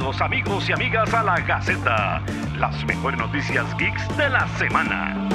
[0.00, 2.24] Bienvenidos amigos y amigas a la Gaceta,
[2.56, 5.28] las mejores noticias geeks de la semana.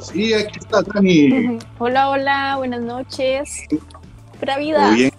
[0.00, 1.58] Sí, aquí está Dani.
[1.78, 3.66] Hola, hola, buenas noches.
[4.38, 4.86] Pura vida.
[4.86, 5.12] Muy bien.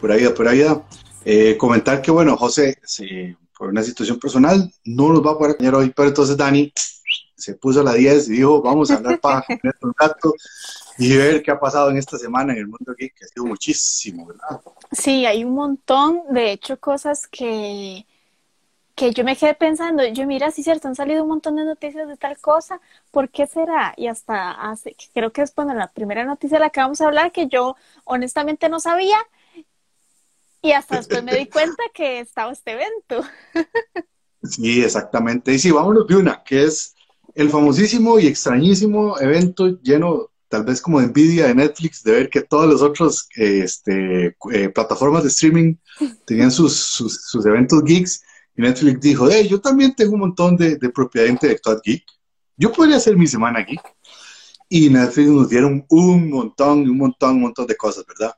[0.00, 0.82] Pura vida, pura vida.
[1.24, 5.52] Eh, comentar que, bueno, José, sí, por una situación personal, no nos va a poder
[5.52, 6.72] acompañar hoy, pero entonces Dani
[7.44, 9.44] se puso a la 10 y dijo, vamos a hablar para
[9.82, 10.32] un rato
[10.96, 13.44] y ver qué ha pasado en esta semana en el mundo aquí, que ha sido
[13.44, 14.62] muchísimo, ¿verdad?
[14.92, 18.06] Sí, hay un montón, de hecho, cosas que,
[18.94, 22.08] que yo me quedé pensando, yo mira, sí cierto, han salido un montón de noticias
[22.08, 23.92] de tal cosa, ¿por qué será?
[23.98, 27.06] Y hasta hace, creo que es bueno, la primera noticia de la que vamos a
[27.06, 29.18] hablar, que yo honestamente no sabía,
[30.62, 33.22] y hasta después me di cuenta que estaba este evento.
[34.44, 35.52] Sí, exactamente.
[35.54, 36.94] Y sí, vámonos de una, que es
[37.34, 42.30] el famosísimo y extrañísimo evento lleno tal vez como de envidia de Netflix de ver
[42.30, 45.74] que todas las otras este, eh, plataformas de streaming
[46.26, 48.22] tenían sus, sus, eventos geeks
[48.56, 52.04] y Netflix dijo, hey, yo también tengo un montón de, de propiedad intelectual geek,
[52.56, 53.82] yo podría hacer mi semana geek.
[54.68, 58.34] Y Netflix nos dieron un montón, un montón, un montón de cosas, ¿verdad?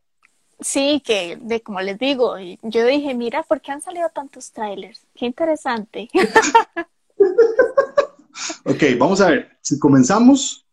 [0.61, 5.07] Sí, que de como les digo, yo dije, mira, ¿por qué han salido tantos trailers?
[5.15, 6.09] Qué interesante.
[8.65, 10.67] ok, vamos a ver, si comenzamos,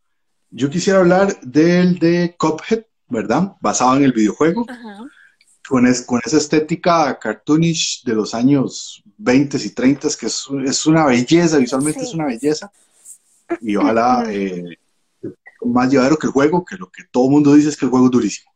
[0.50, 3.54] yo quisiera hablar del de Cuphead, ¿verdad?
[3.62, 4.66] Basado en el videojuego.
[5.68, 11.06] Con, con, esa estética cartoonish de los años 20 y 30, que es, es una
[11.06, 12.72] belleza, visualmente es una belleza.
[13.62, 14.78] Y ojalá eh,
[15.66, 17.92] más llevadero que el juego, que lo que todo el mundo dice es que el
[17.92, 18.53] juego es durísimo.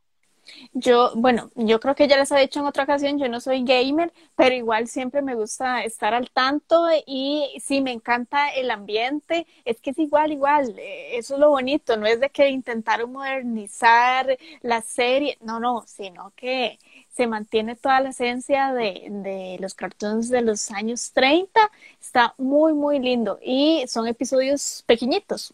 [0.74, 3.64] Yo, bueno, yo creo que ya les he dicho en otra ocasión, yo no soy
[3.64, 9.48] gamer, pero igual siempre me gusta estar al tanto y sí, me encanta el ambiente,
[9.66, 13.12] es que es igual, igual, eh, eso es lo bonito, no es de que intentaron
[13.12, 16.78] modernizar la serie, no, no, sino que
[17.10, 22.74] se mantiene toda la esencia de, de los cartoons de los años 30, está muy,
[22.74, 25.54] muy lindo y son episodios pequeñitos.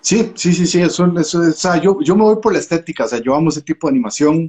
[0.00, 3.04] Sí, sí, sí, sí, eso, eso, o sea, yo, yo me voy por la estética,
[3.04, 4.48] o sea, yo amo ese tipo de animación,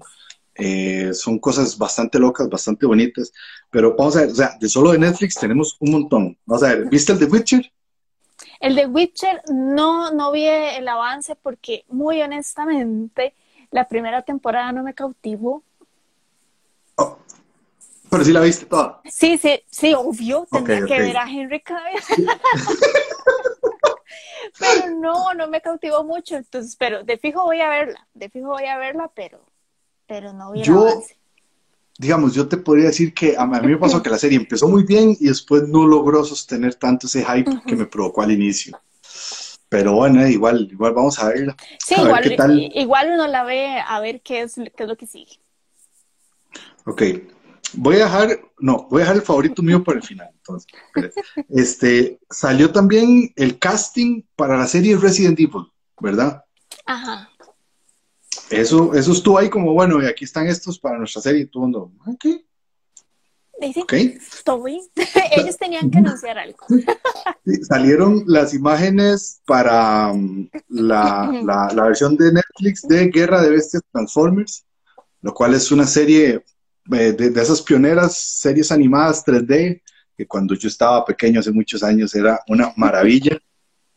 [0.56, 3.32] eh, son cosas bastante locas, bastante bonitas,
[3.70, 6.38] pero vamos a ver, o sea, de solo de Netflix tenemos un montón.
[6.46, 7.72] Vamos a ver, ¿viste el de Witcher?
[8.60, 13.36] El de Witcher no, no vi el avance porque, muy honestamente,
[13.72, 15.64] la primera temporada no me cautivó.
[16.96, 17.20] Oh,
[18.10, 19.02] pero sí la viste toda.
[19.06, 22.02] Sí, sí, sí, obvio, tendría que ver a Henry Cavill.
[24.58, 28.48] pero no, no me cautivó mucho, entonces, pero de fijo voy a verla, de fijo
[28.48, 29.40] voy a verla, pero,
[30.08, 31.04] pero no vi yo,
[32.00, 34.84] Digamos, yo te podría decir que a mí me pasó que la serie empezó muy
[34.84, 38.80] bien y después no logró sostener tanto ese hype que me provocó al inicio.
[39.68, 41.56] Pero bueno, igual, igual vamos a verla.
[41.80, 45.40] Sí, igual, igual uno la ve a ver qué es, qué es lo que sigue.
[46.86, 47.02] Ok,
[47.74, 50.30] voy a dejar, no, voy a dejar el favorito mío para el final.
[50.36, 50.72] Entonces,
[51.50, 56.44] este, salió también el casting para la serie Resident Evil, ¿verdad?
[56.86, 57.30] Ajá.
[58.50, 61.64] Eso, eso estuvo ahí como, bueno, y aquí están estos para nuestra serie y todo
[61.64, 62.26] mundo, ok.
[63.60, 64.20] Okay.
[65.32, 66.60] Ellos tenían que anunciar algo.
[67.68, 71.42] salieron las imágenes para um, la,
[71.74, 74.64] la, versión de Netflix de Guerra de Bestias Transformers,
[75.22, 76.44] lo cual es una serie
[76.94, 79.82] eh, de, esas pioneras series animadas 3D,
[80.16, 83.38] que cuando yo estaba pequeño hace muchos años era una maravilla.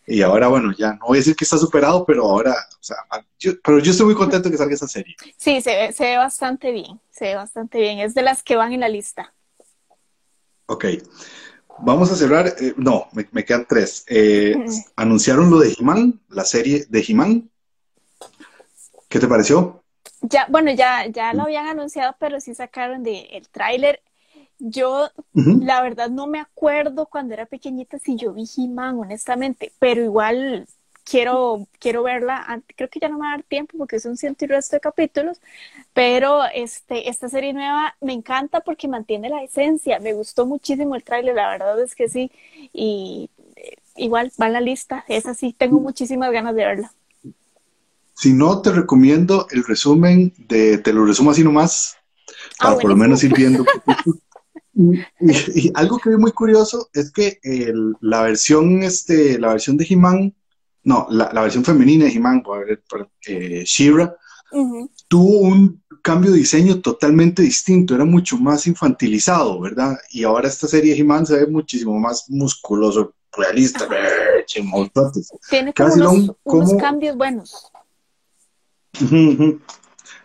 [0.06, 2.97] Y ahora, bueno, ya no voy a decir que está superado, pero ahora, o sea,
[3.39, 5.15] yo, pero yo estoy muy contento que salga esa serie.
[5.37, 8.01] Sí, se ve, se ve bastante bien, se ve bastante bien.
[8.01, 9.33] Es de las que van en la lista.
[10.67, 10.84] Ok.
[11.83, 14.05] Vamos a cerrar, eh, no, me, quedan tres.
[14.07, 14.55] Eh,
[14.97, 17.51] anunciaron lo de He-Man, la serie de He-Man.
[19.09, 19.80] ¿Qué te pareció?
[20.23, 24.03] Ya, bueno, ya, ya lo habían anunciado, pero sí sacaron de el tráiler.
[24.59, 25.11] Yo,
[25.59, 30.69] la verdad, no me acuerdo cuando era pequeñita si yo vi He-Man, honestamente, pero igual
[31.05, 32.63] quiero, quiero verla.
[32.77, 34.77] Creo que ya no me va a dar tiempo porque es un ciento y resto
[34.77, 35.41] de capítulos,
[35.95, 40.01] pero este, esta serie nueva me encanta porque mantiene la esencia.
[40.01, 42.31] Me gustó muchísimo el tráiler, la verdad es que sí.
[42.73, 45.05] Y eh, igual va en la lista.
[45.09, 46.95] Es así, tengo muchísimas ganas de verla.
[48.21, 51.97] Si no, te recomiendo el resumen de, te lo resumo así nomás,
[52.59, 53.65] ah, para por lo menos ir viendo.
[54.75, 57.41] y, algo que vi muy curioso es que
[58.03, 60.34] la versión, este, la versión de He-Man,
[60.84, 62.43] no, la, versión femenina de He-Man,
[63.27, 64.15] eh, She-Ra,
[65.09, 69.97] tuvo un cambio de diseño totalmente distinto, era mucho más infantilizado, ¿verdad?
[70.11, 73.89] Y ahora esta serie de He-Man se ve muchísimo más musculoso, realista.
[75.49, 75.95] Tiene como
[76.45, 77.73] unos, cambios buenos.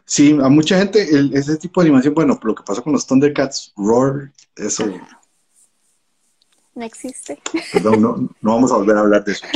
[0.08, 3.74] Sí, a mucha gente ese tipo de animación, bueno, lo que pasó con los Thundercats,
[3.76, 4.86] Roar, eso...
[6.76, 7.40] No existe.
[7.74, 9.46] Perdón, no, no vamos a volver a hablar de eso.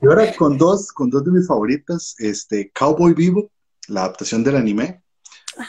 [0.00, 3.50] Y ahora con dos, con dos de mis favoritas, este, Cowboy Vivo,
[3.88, 5.02] la adaptación del anime,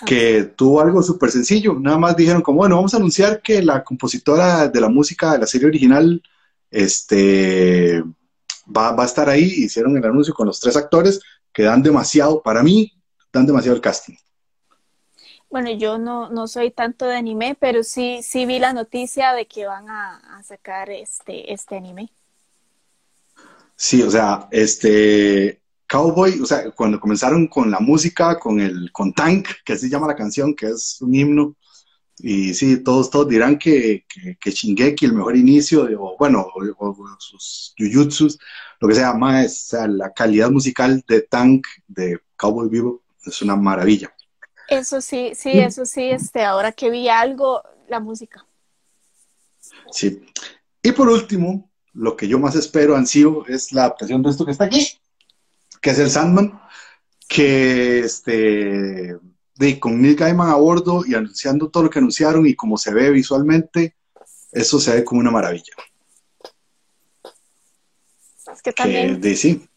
[0.05, 1.75] que tuvo algo súper sencillo.
[1.79, 5.39] Nada más dijeron como, bueno, vamos a anunciar que la compositora de la música de
[5.39, 6.21] la serie original
[6.69, 8.03] este,
[8.65, 9.45] va, va a estar ahí.
[9.45, 11.21] Hicieron el anuncio con los tres actores
[11.57, 12.93] que dan demasiado, para mí,
[13.33, 14.13] dan demasiado el casting.
[15.49, 19.47] Bueno, yo no, no soy tanto de anime, pero sí, sí vi la noticia de
[19.47, 22.11] que van a, a sacar este, este anime.
[23.75, 29.11] Sí, o sea, este, Cowboy, o sea, cuando comenzaron con la música, con el con
[29.13, 31.55] Tank, que así llama la canción, que es un himno,
[32.19, 34.05] y sí, todos, todos dirán que,
[34.39, 38.39] que, Shingeki, el mejor inicio, de, o bueno, o, sus Jujutsus,
[38.79, 43.41] lo que sea, más, o sea, la calidad musical de Tank, de Cowboy Vivo, es
[43.41, 44.13] una maravilla.
[44.67, 48.45] Eso sí, sí, eso sí, este, ahora que vi algo, la música.
[49.91, 50.21] Sí.
[50.81, 54.51] Y por último, lo que yo más espero, Ansío, es la adaptación de esto que
[54.51, 54.87] está aquí,
[55.81, 56.59] que es el Sandman,
[57.27, 59.17] que este,
[59.55, 62.93] de, con Neil Gaiman a bordo y anunciando todo lo que anunciaron y como se
[62.93, 63.95] ve visualmente,
[64.51, 65.73] eso se ve como una maravilla.
[68.61, 69.19] Que también...
[69.21, 69.67] de, sí.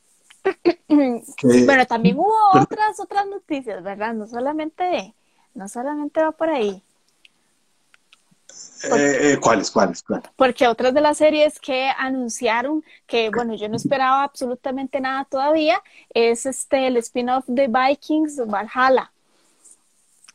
[0.88, 4.14] bueno, también hubo otras otras noticias, ¿verdad?
[4.14, 5.14] No solamente,
[5.54, 6.82] no solamente va por ahí.
[8.82, 10.28] Eh, eh, ¿Cuáles, cuáles, cuáles?
[10.36, 15.82] Porque otras de las series que anunciaron, que bueno, yo no esperaba absolutamente nada todavía,
[16.14, 19.12] es este el spin-off de Vikings Valhalla.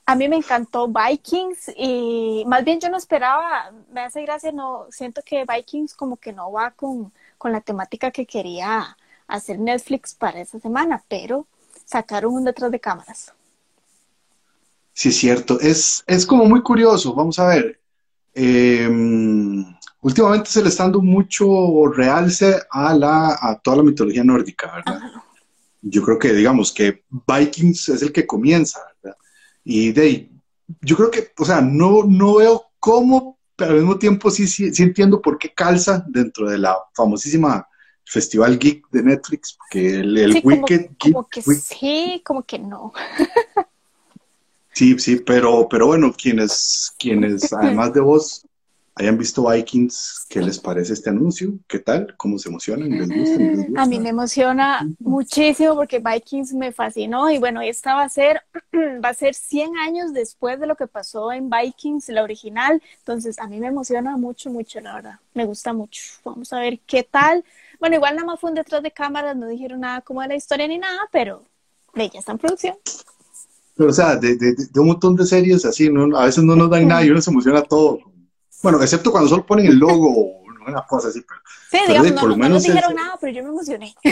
[0.06, 4.86] A mí me encantó Vikings y más bien yo no esperaba, me hace gracia, no,
[4.91, 8.98] siento que Vikings como que no va con, con la temática que quería
[9.28, 11.48] hacer Netflix para esa semana, pero
[11.86, 13.34] sacaron un detrás de cámaras.
[14.94, 15.60] Sí, es cierto.
[15.60, 17.14] Es, es como muy curioso.
[17.14, 17.80] Vamos a ver.
[18.34, 19.66] Em,
[20.02, 25.02] últimamente se le está dando mucho realce a, la, a toda la mitología nórdica, ¿verdad?
[25.82, 29.18] Yo creo que, digamos, que Vikings es el que comienza, ¿verdad?
[29.64, 30.30] Y de
[30.82, 34.74] yo creo que, o sea, no, no veo cómo, pero al mismo tiempo sí, sí,
[34.74, 37.68] sí entiendo por qué calza dentro de la famosísima
[38.06, 42.94] Festival Geek de Netflix, porque el, el Wicked como, que sí, como que no.
[44.74, 48.44] sí, sí, pero, pero bueno, quienes, quienes además de vos
[48.95, 51.53] hayan visto Vikings, ¿qué les parece este anuncio?
[51.68, 52.15] ¿Qué tal?
[52.15, 52.89] ¿Cómo se emocionan?
[52.89, 53.81] ¿Les gusta?
[53.81, 58.42] A mí me emociona muchísimo porque Vikings me fascinó y bueno, esta va a ser,
[59.03, 63.38] va a ser 100 años después de lo que pasó en Vikings, la original, entonces
[63.38, 66.01] a mí me emociona mucho, mucho, la verdad, me gusta mucho.
[66.24, 67.44] Vamos a ver qué tal.
[67.81, 70.36] Bueno, igual nada más fue un detrás de cámaras, no dijeron nada como de la
[70.36, 71.44] historia ni nada, pero
[71.95, 72.75] ya está en producción.
[73.75, 76.18] Pero, o sea, de, de, de, un montón de series así, ¿no?
[76.18, 78.00] a veces no nos dan nada y uno se emociona todo.
[78.63, 81.22] Bueno, excepto cuando solo ponen el logo o una cosa así.
[81.22, 83.96] Pero, sí, digamos, no, por lo menos no dijeron nada, pero yo me emocioné.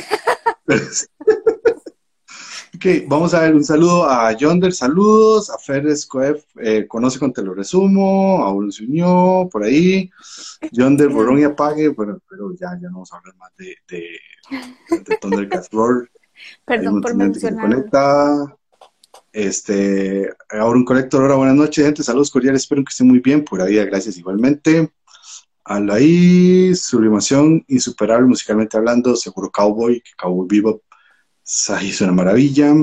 [2.75, 7.33] ok, vamos a ver un saludo a Yonder, saludos, a Feres Coef, eh, conoce con
[7.33, 10.09] Te lo resumo, a uno se unió, por ahí,
[10.71, 14.19] Yonder, Borón y Apague, bueno, pero ya, ya no vamos a hablar más de, de,
[14.89, 15.69] de Thundercats.
[16.65, 17.85] Perdón por mencionar.
[19.33, 23.43] Este, ahora un colector, ahora buenas noches, gente, saludos cordiales, espero que estén muy bien,
[23.43, 24.93] por ahí, gracias igualmente.
[25.65, 30.81] ahí, sublimación insuperable musicalmente hablando, seguro Cowboy, que Cowboy Bebop
[31.69, 32.73] ahí es una maravilla.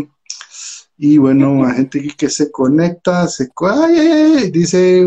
[0.96, 5.06] Y bueno, la gente que se conecta, se ay, dice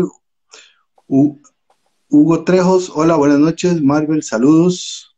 [1.06, 5.14] Hugo Trejos, hola, buenas noches, Marvel, saludos.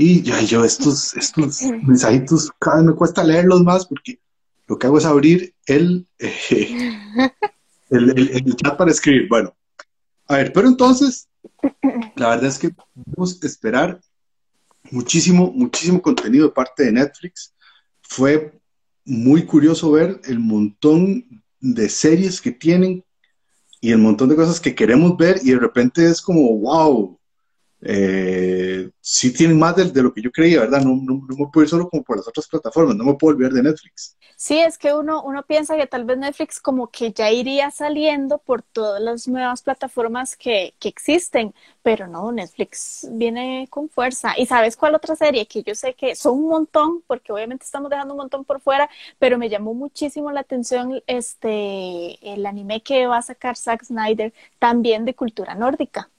[0.00, 4.20] Y ya yo estos, estos mensajitos cada vez me cuesta leerlos más porque
[4.68, 6.06] lo que hago es abrir el,
[7.90, 9.28] el, el, chat para escribir.
[9.28, 9.56] Bueno,
[10.28, 11.28] a ver, pero entonces,
[12.14, 14.00] la verdad es que podemos esperar
[14.92, 17.52] muchísimo, muchísimo contenido de parte de Netflix.
[18.02, 18.56] Fue
[19.04, 23.04] muy curioso ver el montón de series que tienen
[23.80, 27.17] y el montón de cosas que queremos ver y de repente es como, wow,
[27.80, 30.82] eh, sí tienen más de, lo que yo creía, ¿verdad?
[30.82, 33.52] No, no, me puedo ir solo como por las otras plataformas, no me puedo olvidar
[33.52, 34.16] de Netflix.
[34.36, 38.38] Sí, es que uno, uno piensa que tal vez Netflix como que ya iría saliendo
[38.38, 44.34] por todas las nuevas plataformas que, que existen, pero no, Netflix viene con fuerza.
[44.38, 45.46] ¿Y sabes cuál otra serie?
[45.46, 48.88] Que yo sé que son un montón, porque obviamente estamos dejando un montón por fuera,
[49.18, 54.32] pero me llamó muchísimo la atención este el anime que va a sacar Zack Snyder,
[54.58, 56.10] también de cultura nórdica.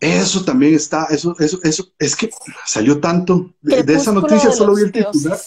[0.00, 2.30] Eso también está, eso, eso, eso, es que
[2.64, 3.52] salió tanto.
[3.60, 5.38] De, esa noticia solo vi el titular.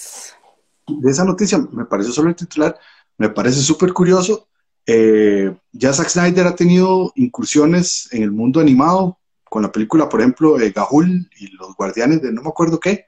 [0.88, 2.78] De esa noticia me pareció solo el titular,
[3.18, 4.48] me parece súper curioso.
[4.86, 10.22] Eh, ya Zack Snyder ha tenido incursiones en el mundo animado, con la película, por
[10.22, 13.06] ejemplo, eh, Gahul y los guardianes de no me acuerdo qué.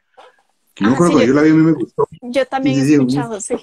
[0.73, 2.07] Que no me ah, acuerdo, yo, la vi a mí me gustó.
[2.21, 3.55] Yo también he escuchado, sí.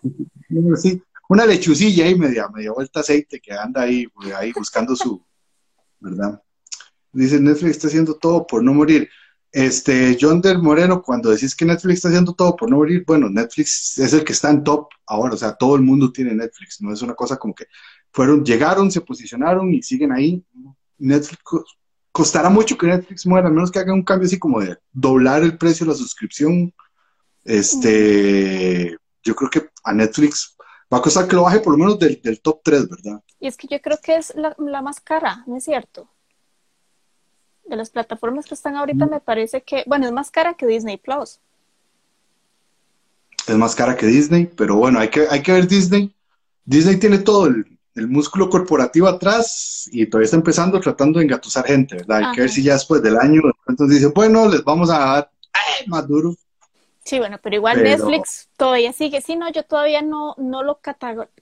[0.76, 1.02] sí.
[1.28, 5.22] Una lechucilla ahí media, media vuelta aceite que anda ahí, ahí buscando su,
[6.00, 6.42] ¿verdad?
[7.12, 9.08] Dice Netflix está haciendo todo por no morir.
[9.52, 13.28] Este, John del Moreno, cuando decís que Netflix está haciendo todo por no morir, bueno,
[13.28, 16.80] Netflix es el que está en top ahora, o sea, todo el mundo tiene Netflix,
[16.80, 17.66] no es una cosa como que
[18.10, 20.42] fueron, llegaron, se posicionaron y siguen ahí.
[20.96, 21.42] Netflix
[22.10, 25.42] costará mucho que Netflix muera, al menos que haga un cambio así como de doblar
[25.42, 26.72] el precio de la suscripción.
[27.44, 30.56] Este, yo creo que a Netflix
[30.92, 33.22] va a costar que lo baje por lo menos del, top 3, ¿verdad?
[33.38, 36.08] Y es que yo creo que es la, la más cara, ¿no es cierto?
[37.64, 40.96] De las plataformas que están ahorita, me parece que, bueno, es más cara que Disney
[40.96, 41.40] Plus.
[43.46, 46.14] Es más cara que Disney, pero bueno, hay que, hay que ver Disney.
[46.64, 51.96] Disney tiene todo el, músculo corporativo atrás y todavía está empezando tratando de engatusar gente,
[51.96, 52.24] ¿verdad?
[52.24, 55.30] Hay que ver si ya después del año, entonces dice, bueno, les vamos a dar
[55.88, 56.34] más duro.
[57.04, 59.20] Sí, bueno, pero igual Netflix todavía sigue.
[59.20, 60.80] Sí, no, yo todavía no, no lo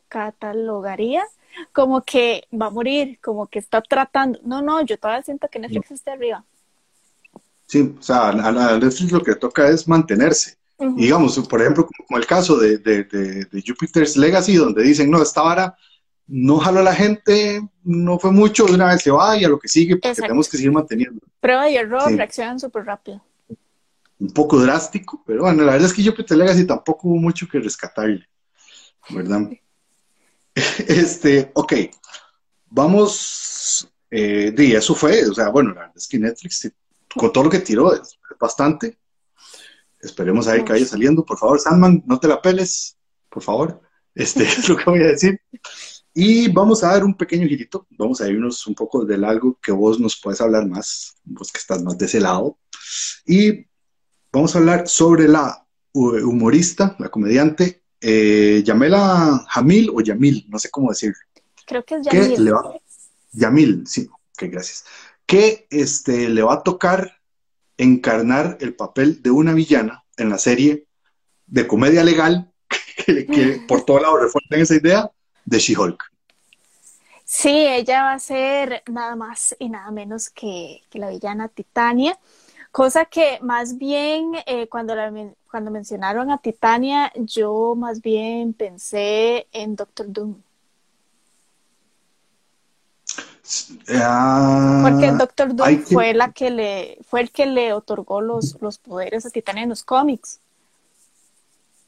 [0.09, 1.25] catalogaría
[1.73, 4.39] como que va a morir, como que está tratando.
[4.43, 6.45] No, no, yo todavía siento que Netflix está arriba.
[7.67, 10.57] Sí, o sea, a, Netflix lo que toca es mantenerse.
[10.97, 15.77] digamos, por ejemplo, como, el caso de, de, Jupiter's Legacy, donde dicen, no, esta vara
[16.27, 19.49] no jaló a la gente, no fue mucho, de una vez se va y a
[19.49, 21.21] lo que sigue, porque tenemos que seguir manteniendo.
[21.41, 23.21] Prueba y error, reaccionan súper rápido.
[24.19, 27.59] Un poco drástico, pero bueno, la verdad es que Jupiter's Legacy tampoco hubo mucho que
[27.59, 28.29] rescatarle,
[29.11, 29.41] ¿verdad?
[30.89, 31.73] Este, ok,
[32.69, 36.71] vamos, eh, y eso fue, o sea, bueno, la verdad es que Netflix,
[37.15, 38.99] con todo lo que tiró, es bastante.
[40.01, 41.25] Esperemos ahí que vaya saliendo.
[41.25, 42.97] Por favor, Sandman, no te la peles,
[43.29, 43.81] por favor.
[44.15, 45.41] Este es lo que voy a decir.
[46.13, 49.71] Y vamos a dar un pequeño girito, vamos a irnos un poco del algo que
[49.71, 52.59] vos nos puedes hablar más, vos que estás más de ese lado.
[53.25, 53.67] Y
[54.33, 60.71] vamos a hablar sobre la humorista, la comediante eh, Yamela Jamil o Yamil, no sé
[60.71, 61.19] cómo decirlo.
[61.67, 62.53] Creo que es Yamil.
[63.33, 64.85] Yamil, sí, ok, gracias.
[65.27, 67.21] Que este, le va a tocar
[67.79, 70.87] encarnar el papel de una villana en la serie
[71.47, 72.53] de comedia legal
[73.07, 75.11] que, por todo lado refuerzan esa idea
[75.45, 76.03] de She-Hulk.
[77.25, 82.19] Sí, ella va a ser nada más y nada menos que, que la villana Titania.
[82.73, 84.95] Cosa que más bien eh, cuando,
[85.51, 90.37] cuando mencionaron a Titania, yo más bien pensé en Doctor Doom.
[93.89, 98.79] Ah, Porque Doctor Doom fue la que le, fue el que le otorgó los, los
[98.79, 100.41] poderes a Titania en los cómics.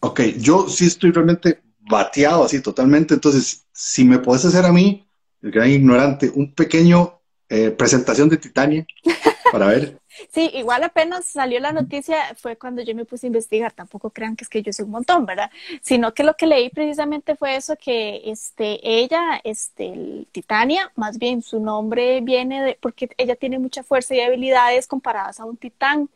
[0.01, 3.15] Ok, yo sí estoy realmente bateado así totalmente.
[3.15, 5.07] Entonces, si me puedes hacer a mí,
[5.41, 8.85] el gran ignorante, un pequeño eh, presentación de Titania
[9.53, 10.02] para ver.
[10.31, 14.37] Sí, igual apenas salió la noticia fue cuando yo me puse a investigar, tampoco crean
[14.37, 15.51] que es que yo soy un montón, ¿verdad?
[15.83, 21.43] Sino que lo que leí precisamente fue eso que este ella este Titania, más bien
[21.43, 26.09] su nombre viene de porque ella tiene mucha fuerza y habilidades comparadas a un titán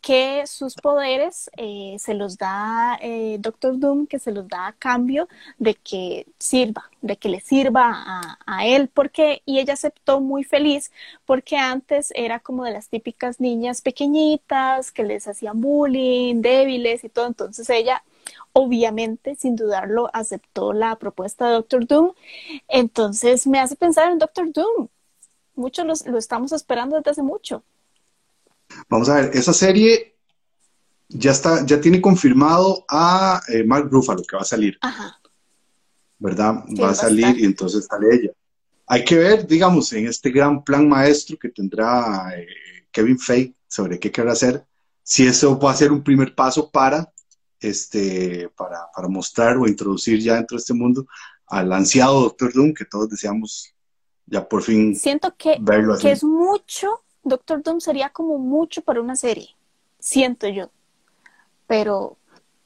[0.00, 4.72] que sus poderes eh, se los da eh, Doctor Doom, que se los da a
[4.72, 5.28] cambio
[5.58, 10.44] de que sirva, de que le sirva a, a él, porque y ella aceptó muy
[10.44, 10.90] feliz
[11.24, 17.08] porque antes era como de las típicas niñas pequeñitas que les hacían bullying, débiles y
[17.08, 17.26] todo.
[17.26, 18.02] Entonces ella,
[18.52, 22.12] obviamente, sin dudarlo, aceptó la propuesta de Doctor Doom.
[22.68, 24.88] Entonces me hace pensar en Doctor Doom.
[25.56, 27.62] Muchos lo estamos esperando desde hace mucho.
[28.88, 30.16] Vamos a ver, esa serie
[31.08, 34.78] ya está, ya tiene confirmado a eh, Mark Ruffalo que va a salir.
[36.18, 36.64] ¿Verdad?
[36.80, 38.30] va a salir y entonces sale ella.
[38.86, 42.46] Hay que ver, digamos, en este gran plan maestro que tendrá eh,
[42.90, 44.64] Kevin Feige sobre qué quiere hacer,
[45.02, 47.12] si eso va a ser un primer paso para,
[47.60, 51.06] este, para, para mostrar o introducir ya dentro de este mundo
[51.46, 53.74] al ansiado Doctor Doom que todos deseamos
[54.26, 59.00] ya por fin Siento que, verlo que es mucho, Doctor Doom sería como mucho para
[59.00, 59.48] una serie,
[59.98, 60.70] siento yo,
[61.66, 62.16] pero,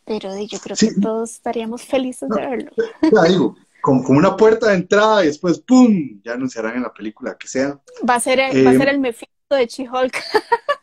[0.05, 2.73] pero yo creo que todos estaríamos felices de verlo.
[3.03, 6.21] Ya digo, como, una puerta de entrada y después ¡pum!
[6.25, 7.81] ya anunciarán en la película que sea.
[8.09, 9.03] Va a ser el, va a ser eh, el
[9.51, 10.17] de She-Hulk.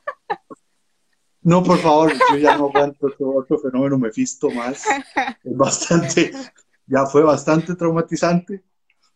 [1.46, 4.84] No, por favor, yo ya no aguanto otro fenómeno Mephisto más.
[5.44, 6.32] Es bastante,
[6.88, 8.64] ya fue bastante traumatizante.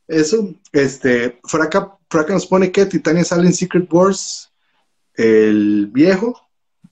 [0.08, 1.98] Eso, este, por acá
[2.30, 4.49] nos pone que Titania sale en Secret Wars
[5.20, 6.50] el viejo,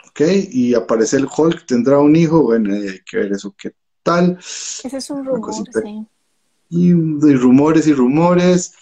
[0.09, 0.21] ¿ok?
[0.51, 3.71] Y aparece el Hulk, tendrá un hijo, bueno, hay que ver eso qué
[4.03, 4.37] tal.
[4.37, 6.05] Ese es un rumor, sí.
[6.69, 8.73] Y, rumores y rumores.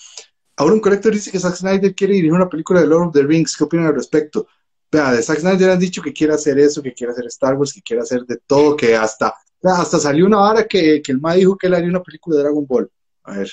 [0.58, 3.22] Ahora un colector dice que Zack Snyder quiere dirigir una película de Lord of the
[3.22, 3.56] Rings.
[3.56, 4.48] ¿Qué opinan al respecto?
[4.92, 7.72] Vea, de Zack Snyder han dicho que quiere hacer eso, que quiere hacer Star Wars,
[7.72, 11.36] que quiere hacer de todo, que hasta, hasta salió una hora que, que el Ma
[11.36, 12.90] dijo que él haría una película de Dragon Ball.
[13.26, 13.52] A ver,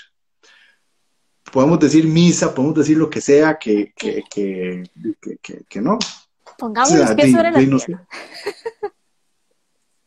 [1.52, 4.84] podemos decir misa, podemos decir lo que sea, que, que, que,
[5.68, 5.98] que, no.
[6.58, 8.06] Pongamos los pies sobre la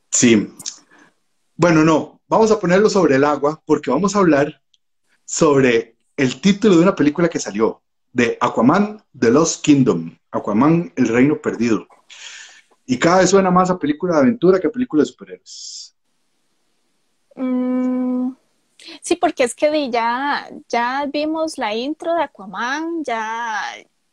[0.10, 0.54] Sí.
[1.56, 4.62] Bueno, no, vamos a ponerlo sobre el agua porque vamos a hablar
[5.24, 11.08] sobre el título de una película que salió, de Aquaman, The Lost Kingdom, Aquaman, El
[11.10, 11.88] Reino Perdido.
[12.86, 15.96] Y cada vez suena más a película de aventura que a película de superhéroes.
[17.36, 18.32] Mm,
[19.01, 23.62] Sí, porque es que ya, ya vimos la intro de Aquaman, ya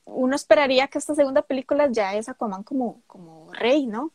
[0.05, 4.13] uno esperaría que esta segunda película ya es Aquaman como, como rey, ¿no?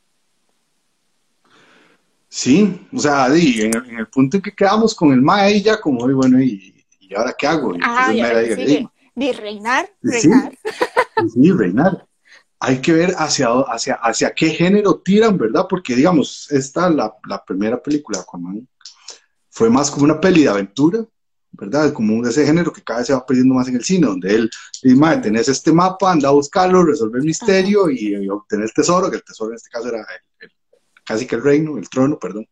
[2.29, 6.41] Sí, o sea, en, el punto en que quedamos con el Mae ya como, bueno,
[6.41, 7.73] ¿y, y ahora qué hago?
[7.81, 8.87] ah, y ahora sigue.
[9.15, 10.55] De reinar, reinar.
[11.33, 12.05] Sí, reinar.
[12.59, 15.65] Hay que ver hacia, hacia, hacia qué género tiran, ¿verdad?
[15.67, 18.67] Porque, digamos, esta, la, la primera película, Aquaman,
[19.57, 21.03] fue más como una peli de aventura,
[21.51, 21.91] ¿verdad?
[21.91, 24.35] Como de ese género que cada vez se va perdiendo más en el cine, donde
[24.35, 24.51] él
[24.83, 29.15] dice, tenés este mapa, anda a buscarlo, resolver el misterio y, obtener el tesoro, que
[29.15, 30.05] el tesoro en este caso era
[31.03, 32.47] casi que el reino, el trono, perdón.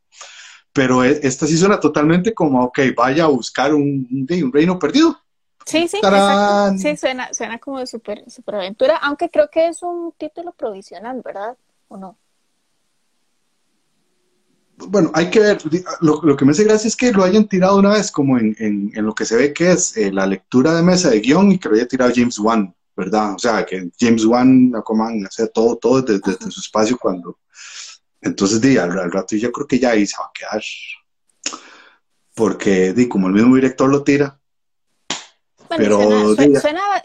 [0.73, 5.15] Pero e, esta sí suena totalmente como, ok, vaya a buscar un, un, reino perdido.
[5.63, 6.79] Sí, sí, exacto.
[6.79, 11.21] Sí, suena, suena como de super, super aventura, aunque creo que es un título provisional,
[11.23, 11.55] ¿verdad?
[11.87, 12.17] ¿O no?
[14.77, 15.59] Bueno, hay que ver,
[16.01, 19.05] lo, que me hace gracia es que lo hayan tirado una vez como en, en,
[19.05, 21.69] lo que se ve que es eh, la lectura de mesa de guion y que
[21.69, 23.35] lo haya tirado James Wan, ¿verdad?
[23.35, 27.39] O sea, que James Wan, Aquaman, hace todo, todo desde, su espacio cuando...
[28.21, 30.63] Entonces, di, al, rato yo creo que ya ahí se va a quedar.
[32.33, 34.39] Porque, di, como el mismo director lo tira,
[35.77, 36.35] pero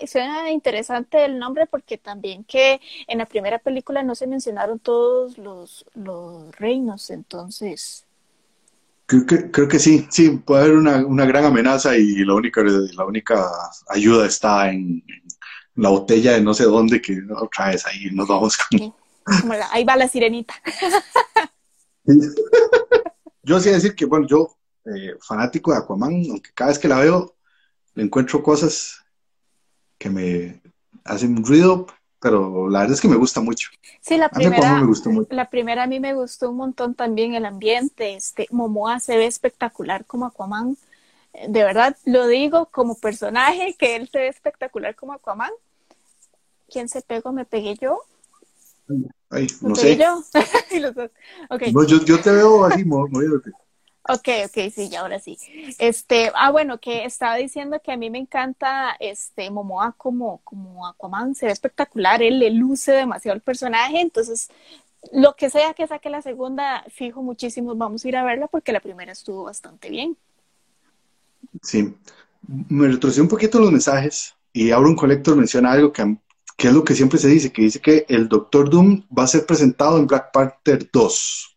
[0.07, 5.39] suena, interesante el nombre porque también que en la primera película no se mencionaron todos
[5.39, 8.05] los, los reinos, entonces...
[9.07, 12.63] Creo que, creo que sí, sí, puede haber una, una gran amenaza y la única,
[12.63, 13.51] la única
[13.89, 15.03] ayuda está en,
[15.81, 18.95] la botella de no sé dónde que otra vez ahí nos vamos con...
[19.73, 20.55] ahí va la sirenita.
[23.43, 26.99] yo sí decir que, bueno, yo, eh, fanático de Aquaman, aunque cada vez que la
[26.99, 27.35] veo
[27.97, 29.05] encuentro cosas
[29.99, 30.61] que me
[31.05, 31.87] hacen ruido,
[32.21, 33.71] pero la verdad es que me gusta mucho.
[34.01, 34.83] Sí, la primera,
[35.31, 38.15] la primera a mí me gustó un montón también el ambiente.
[38.15, 40.77] Este, Momoa se ve espectacular como Aquaman.
[41.49, 45.51] De verdad, lo digo como personaje, que él se ve espectacular como Aquaman.
[46.69, 47.33] ¿Quién se pegó?
[47.33, 48.03] ¿Me pegué yo?
[49.31, 49.97] Ay, no sé.
[49.97, 50.23] yo?
[51.87, 53.51] yo, yo, te veo así moviéndote.
[54.13, 55.39] Ok, ok, sí, ya ahora sí.
[55.79, 60.89] Este, ah, bueno, que estaba diciendo que a mí me encanta este Momoa como, como
[60.89, 64.49] Aquaman, se ve espectacular, él le luce demasiado el personaje, entonces
[65.13, 68.73] lo que sea que saque la segunda, fijo muchísimo, vamos a ir a verla porque
[68.73, 70.17] la primera estuvo bastante bien.
[71.63, 71.95] Sí,
[72.69, 76.17] me retrocedí un poquito los mensajes y ahora un colector menciona algo que,
[76.57, 79.29] que es lo que siempre se dice, que dice que el Doctor Doom va a
[79.29, 81.50] ser presentado en Black Panther 2.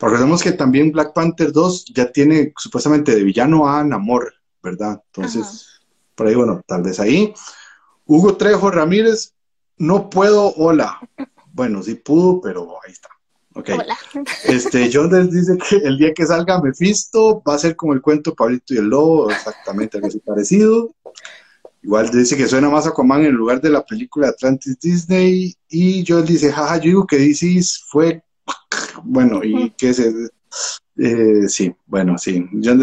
[0.00, 4.32] Recordemos que también Black Panther 2 ya tiene supuestamente de villano a Namor,
[4.62, 5.02] ¿verdad?
[5.06, 5.82] Entonces,
[6.14, 7.34] por ahí, bueno, tal vez ahí.
[8.06, 9.34] Hugo Trejo Ramírez,
[9.76, 10.98] no puedo, hola.
[11.52, 13.08] Bueno, sí pudo, pero ahí está.
[13.52, 13.76] Okay.
[13.76, 13.98] Hola.
[14.44, 18.34] Este, John dice que el día que salga Mephisto va a ser como el cuento
[18.34, 20.94] Pablito y el Lobo, exactamente algo así parecido.
[21.82, 25.54] Igual dice que suena más a Aquaman en lugar de la película Atlantis Disney.
[25.68, 28.22] Y John dice, jaja, yo digo que DC fue
[29.04, 30.12] bueno, y que se...
[30.96, 32.46] Eh, sí, bueno, sí.
[32.62, 32.80] John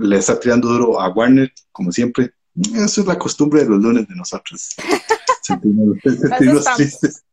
[0.00, 2.32] le está tirando duro a Warner, como siempre.
[2.74, 4.70] Eso es la costumbre de los lunes de nosotros.
[5.42, 7.24] sentimos, tristes.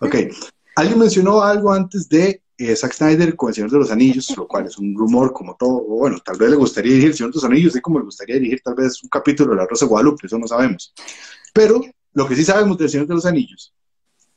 [0.00, 0.16] Ok.
[0.76, 4.46] Alguien mencionó algo antes de eh, Zack Snyder con El Señor de los Anillos, lo
[4.46, 5.82] cual es un rumor como todo.
[5.82, 8.36] Bueno, tal vez le gustaría dirigir El Señor de los Anillos, así como le gustaría
[8.36, 10.92] dirigir tal vez un capítulo de La Rosa de Guadalupe, eso no sabemos.
[11.52, 11.80] Pero
[12.12, 13.72] lo que sí sabemos del Señor de los Anillos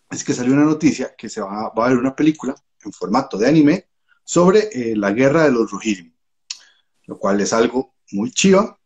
[0.10, 3.38] es que salió una noticia que se va, va a ver una película en formato
[3.38, 3.86] de anime
[4.24, 6.14] sobre eh, la guerra de los Rohirrim,
[7.08, 8.78] lo cual es algo muy chiva.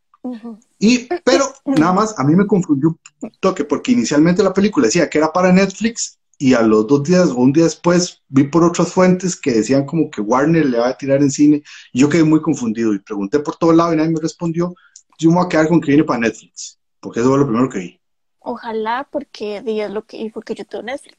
[0.79, 5.09] Y, pero nada más, a mí me confundió un toque, porque inicialmente la película decía
[5.09, 8.63] que era para Netflix y a los dos días o un día después vi por
[8.63, 11.62] otras fuentes que decían como que Warner le va a tirar en cine.
[11.91, 14.73] Y yo quedé muy confundido y pregunté por todo lado y nadie me respondió.
[15.19, 17.69] Yo me voy a quedar con que viene para Netflix, porque eso fue lo primero
[17.69, 17.99] que vi.
[18.43, 21.17] Ojalá, porque es lo que, porque yo tengo Netflix.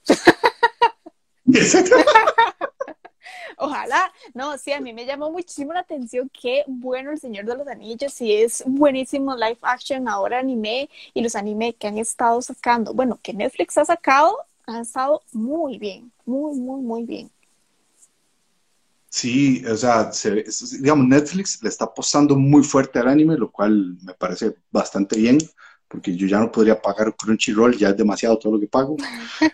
[3.57, 7.57] Ojalá, no, sí, a mí me llamó muchísimo la atención qué bueno el Señor de
[7.57, 12.43] los Anillos y es buenísimo live action, ahora anime y los anime que han estado
[12.43, 17.31] sacando, bueno, que Netflix ha sacado, han estado muy bien, muy, muy, muy bien.
[19.09, 20.11] Sí, o sea,
[20.81, 25.39] digamos, Netflix le está apostando muy fuerte al anime, lo cual me parece bastante bien,
[25.95, 28.97] porque yo ya no podría pagar Crunchyroll, ya es demasiado todo lo que pago.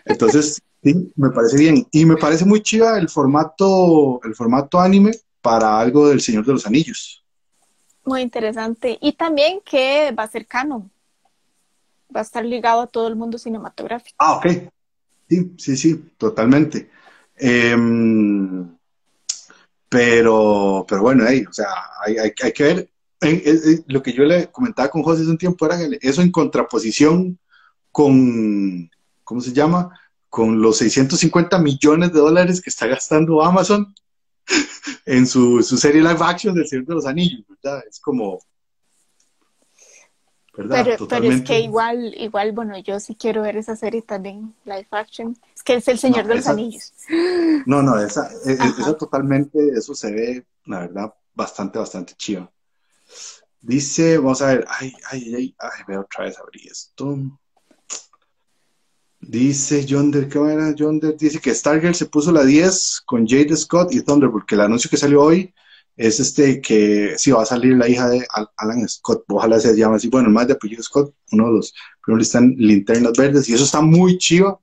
[0.05, 1.87] Entonces, sí, me parece bien.
[1.91, 6.53] Y me parece muy chiva el formato, el formato anime para algo del Señor de
[6.53, 7.23] los Anillos.
[8.05, 8.97] Muy interesante.
[8.99, 10.91] Y también que va a ser canon.
[12.13, 14.15] Va a estar ligado a todo el mundo cinematográfico.
[14.17, 14.47] Ah, ok.
[15.29, 16.89] Sí, sí, sí, totalmente.
[17.37, 17.77] Eh,
[19.87, 21.67] pero, pero bueno, o sea,
[22.03, 22.90] hay, hay, hay que ver.
[23.87, 27.37] Lo que yo le comentaba con José hace un tiempo era eso en contraposición
[27.91, 28.89] con,
[29.23, 29.99] ¿cómo se llama?
[30.29, 33.93] Con los 650 millones de dólares que está gastando Amazon
[35.05, 37.83] en su, su serie live action del Señor de los Anillos, ¿verdad?
[37.87, 38.39] Es como,
[40.53, 44.87] pero, pero, es que igual, igual, bueno, yo sí quiero ver esa serie también, live
[44.91, 45.37] action.
[45.55, 46.93] Es que es El Señor de los Anillos.
[47.65, 52.51] No, no, esa, e, e, esa, totalmente, eso se ve, la verdad, bastante, bastante chido.
[53.61, 57.17] Dice, vamos a ver, ay, ay, ay, ay, voy otra vez abrir esto.
[59.19, 60.73] Dice John ¿qué era?
[60.77, 64.61] John dice que Stargirl se puso la 10 con Jade Scott y Thunderbolt, que el
[64.61, 65.53] anuncio que salió hoy
[65.95, 68.25] es este que sí va a salir la hija de
[68.57, 72.27] Alan Scott, ojalá se llame así, bueno, más de apellido Scott, uno de los primeros
[72.27, 74.61] están linternas verdes y eso está muy chido.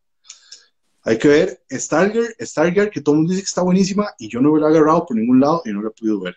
[1.05, 4.41] Hay que ver Stargirl, Stargirl, que todo el mundo dice que está buenísima y yo
[4.41, 6.37] no me la he agarrado por ningún lado y no la he podido ver.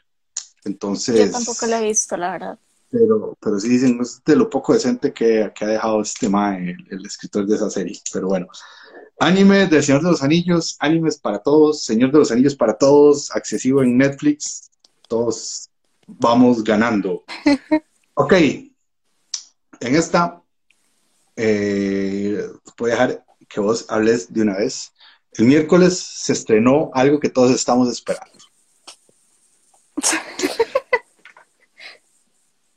[0.63, 1.17] Entonces.
[1.17, 2.59] Yo tampoco la he visto, la verdad.
[2.89, 6.57] Pero, pero sí dicen, es de lo poco decente que, que ha dejado este tema
[6.57, 8.01] el, el escritor de esa serie.
[8.11, 8.47] Pero bueno,
[9.21, 13.29] Anime del Señor de los Anillos, animes para todos, Señor de los Anillos para todos,
[13.35, 14.71] accesivo en Netflix,
[15.07, 15.69] todos
[16.07, 17.23] vamos ganando.
[18.13, 18.75] Ok, en
[19.79, 20.43] esta
[21.35, 22.45] eh,
[22.77, 24.91] voy a dejar que vos hables de una vez.
[25.31, 28.37] El miércoles se estrenó algo que todos estamos esperando.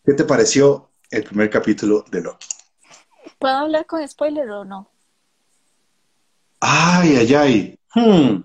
[0.05, 2.47] ¿Qué te pareció el primer capítulo de Loki?
[3.39, 4.91] ¿Puedo hablar con spoiler o no?
[6.61, 7.79] Ay, ay, ay.
[7.95, 8.43] Hmm.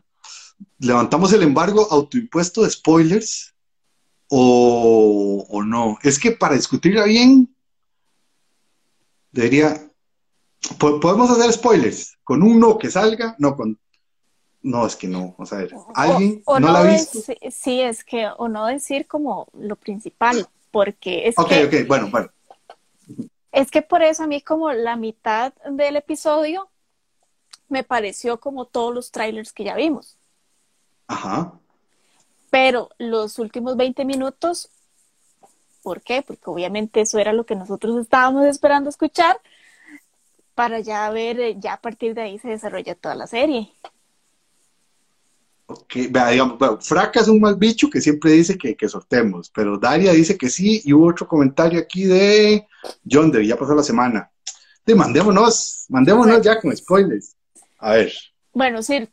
[0.80, 3.54] Levantamos el embargo autoimpuesto de spoilers
[4.30, 5.98] o, no.
[6.02, 7.54] Es que para discutirla bien,
[9.32, 9.86] debería...
[10.78, 12.18] ¿Podemos hacer spoilers?
[12.24, 13.36] ¿Con un no que salga?
[13.38, 13.78] No, con...
[14.62, 15.32] No, es que no.
[15.38, 15.74] Vamos a ver.
[15.94, 17.20] ¿Alguien no, la ha visto?
[17.52, 21.66] sí, es que, o no decir como lo principal, porque es que...
[21.66, 22.30] ok, bueno, bueno.
[23.52, 26.70] Es que por eso a mí como la mitad del episodio
[27.68, 30.18] me pareció como todos los trailers que ya vimos.
[31.08, 31.54] Ajá.
[32.50, 34.70] Pero los últimos 20 minutos,
[35.84, 36.22] ¿por qué?
[36.22, 39.40] Porque obviamente eso era lo que nosotros estábamos esperando escuchar
[40.56, 43.72] para ya ver, eh, ya a partir de ahí se desarrolla toda la serie.
[46.10, 49.78] Vea, digamos, bueno, Fraca es un mal bicho que siempre dice que, que, sortemos, pero
[49.78, 52.68] Daria dice que sí, y hubo otro comentario aquí de
[53.10, 54.32] John, de ya pasó la semana.
[54.86, 57.36] De, mandémonos, mandémonos ya con spoilers.
[57.78, 58.12] A ver.
[58.52, 59.08] Bueno, sí,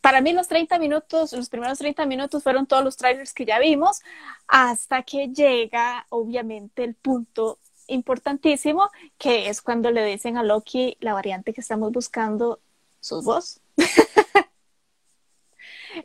[0.00, 3.58] para mí los 30 minutos, los primeros 30 minutos fueron todos los trailers que ya
[3.58, 4.00] vimos,
[4.48, 11.14] hasta que llega obviamente el punto importantísimo, que es cuando le dicen a Loki la
[11.14, 12.60] variante que estamos buscando,
[13.00, 13.61] sus voz.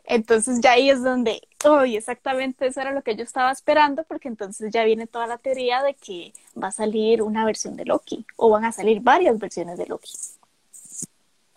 [0.04, 4.28] Entonces ya ahí es donde, uy, exactamente eso era lo que yo estaba esperando, porque
[4.28, 8.26] entonces ya viene toda la teoría de que va a salir una versión de Loki,
[8.36, 10.12] o van a salir varias versiones de Loki.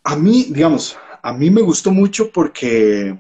[0.04, 3.18] A mí, digamos, a mí me gustó mucho porque,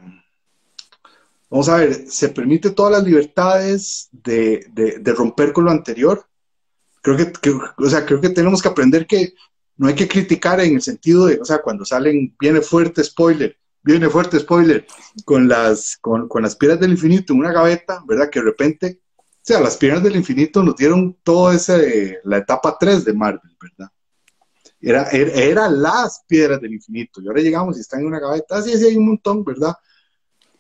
[1.50, 6.26] vamos a ver, se permite todas las libertades de, romper con lo anterior.
[7.02, 9.34] Creo que, o sea, creo que tenemos que aprender que
[9.78, 13.58] no hay que criticar en el sentido de, o sea, cuando salen, viene fuerte spoiler,
[13.84, 14.86] viene fuerte spoiler,
[15.26, 18.30] con las, con, con las piedras del infinito en una gaveta, ¿verdad?
[18.30, 22.78] Que de repente, o sea, las piedras del infinito nos dieron todo ese, la etapa
[22.80, 23.92] 3 de Marvel, ¿verdad?
[24.80, 27.22] Era, era, las piedras del infinito.
[27.22, 28.58] Y ahora llegamos y están en una gaveta.
[28.58, 29.76] Así, así hay un montón, ¿verdad?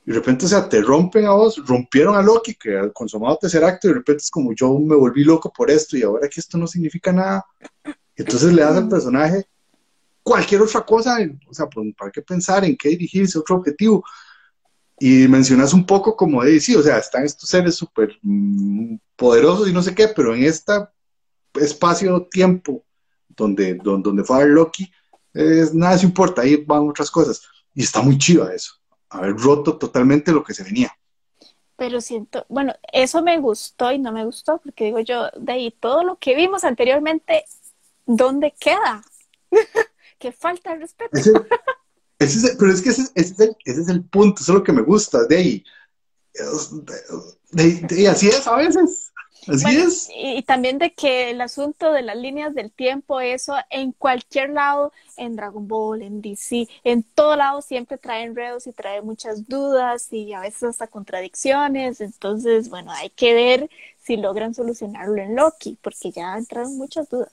[0.05, 3.37] Y de repente, o sea, te rompen a vos, rompieron a Loki, que ha consumado
[3.37, 6.27] tercer acto, y de repente es como yo me volví loco por esto, y ahora
[6.27, 7.45] que esto no significa nada.
[8.15, 9.45] Entonces le das al personaje
[10.23, 14.03] cualquier otra cosa, o sea, pues, ¿para qué pensar en qué dirigirse, otro objetivo?
[14.99, 19.67] Y mencionas un poco como de, sí, o sea, están estos seres súper mm, poderosos
[19.67, 20.73] y no sé qué, pero en este
[21.55, 22.85] espacio-tiempo
[23.29, 24.91] donde, donde, donde fue a ver Loki,
[25.73, 27.41] nada se importa, ahí van otras cosas.
[27.73, 28.73] Y está muy chido eso,
[29.09, 30.95] haber roto totalmente lo que se venía.
[31.77, 35.71] Pero siento, bueno, eso me gustó y no me gustó, porque digo yo, de ahí
[35.71, 37.45] todo lo que vimos anteriormente,
[38.05, 39.03] ¿dónde queda?
[40.21, 41.19] que falta el respeto.
[42.17, 44.83] pero es que ese, es el, ese, es el, punto, eso es lo que me
[44.83, 45.65] gusta, de ahí.
[47.51, 49.11] De, así es a veces.
[49.47, 50.09] Así es.
[50.15, 54.93] Y, también de que el asunto de las líneas del tiempo, eso en cualquier lado,
[55.17, 60.13] en Dragon Ball, en DC, en todo lado siempre trae enredos y trae muchas dudas
[60.13, 62.01] y a veces hasta contradicciones.
[62.01, 67.29] Entonces, bueno, hay que ver si logran solucionarlo en Loki, porque ya entraron muchas dudas.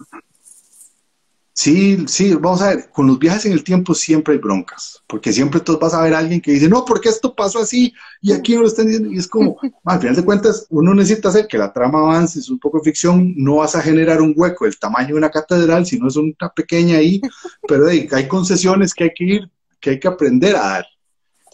[1.59, 5.33] Sí, sí, vamos a ver, con los viajes en el tiempo siempre hay broncas, porque
[5.33, 7.93] siempre tú vas a ver a alguien que dice, no, porque esto pasó así
[8.23, 11.31] y aquí no lo están diciendo, y es como, al final de cuentas, uno necesita
[11.31, 14.35] hacer que la trama avance, es un poco de ficción, no vas a generar un
[14.37, 17.21] hueco del tamaño de una catedral, sino es una pequeña ahí,
[17.67, 20.87] pero hay, hay concesiones que hay que ir, que hay que aprender a dar.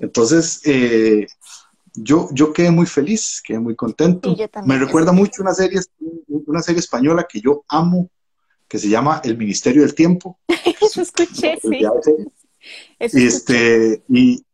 [0.01, 1.27] Entonces, eh,
[1.95, 4.37] yo, yo quedé muy feliz, quedé muy contento.
[4.67, 5.81] Me recuerda mucho una serie,
[6.29, 8.11] una serie española que yo amo
[8.75, 10.41] que se llama El Ministerio del Tiempo.
[10.81, 11.81] Eso escuché, sí.
[12.99, 14.45] este, y,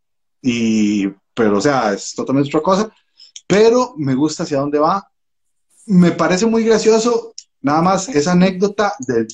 [0.42, 2.92] y, pero, o sea, es totalmente otra cosa.
[3.46, 5.10] Pero me gusta hacia dónde va.
[5.86, 9.26] Me parece muy gracioso, nada más, esa anécdota de,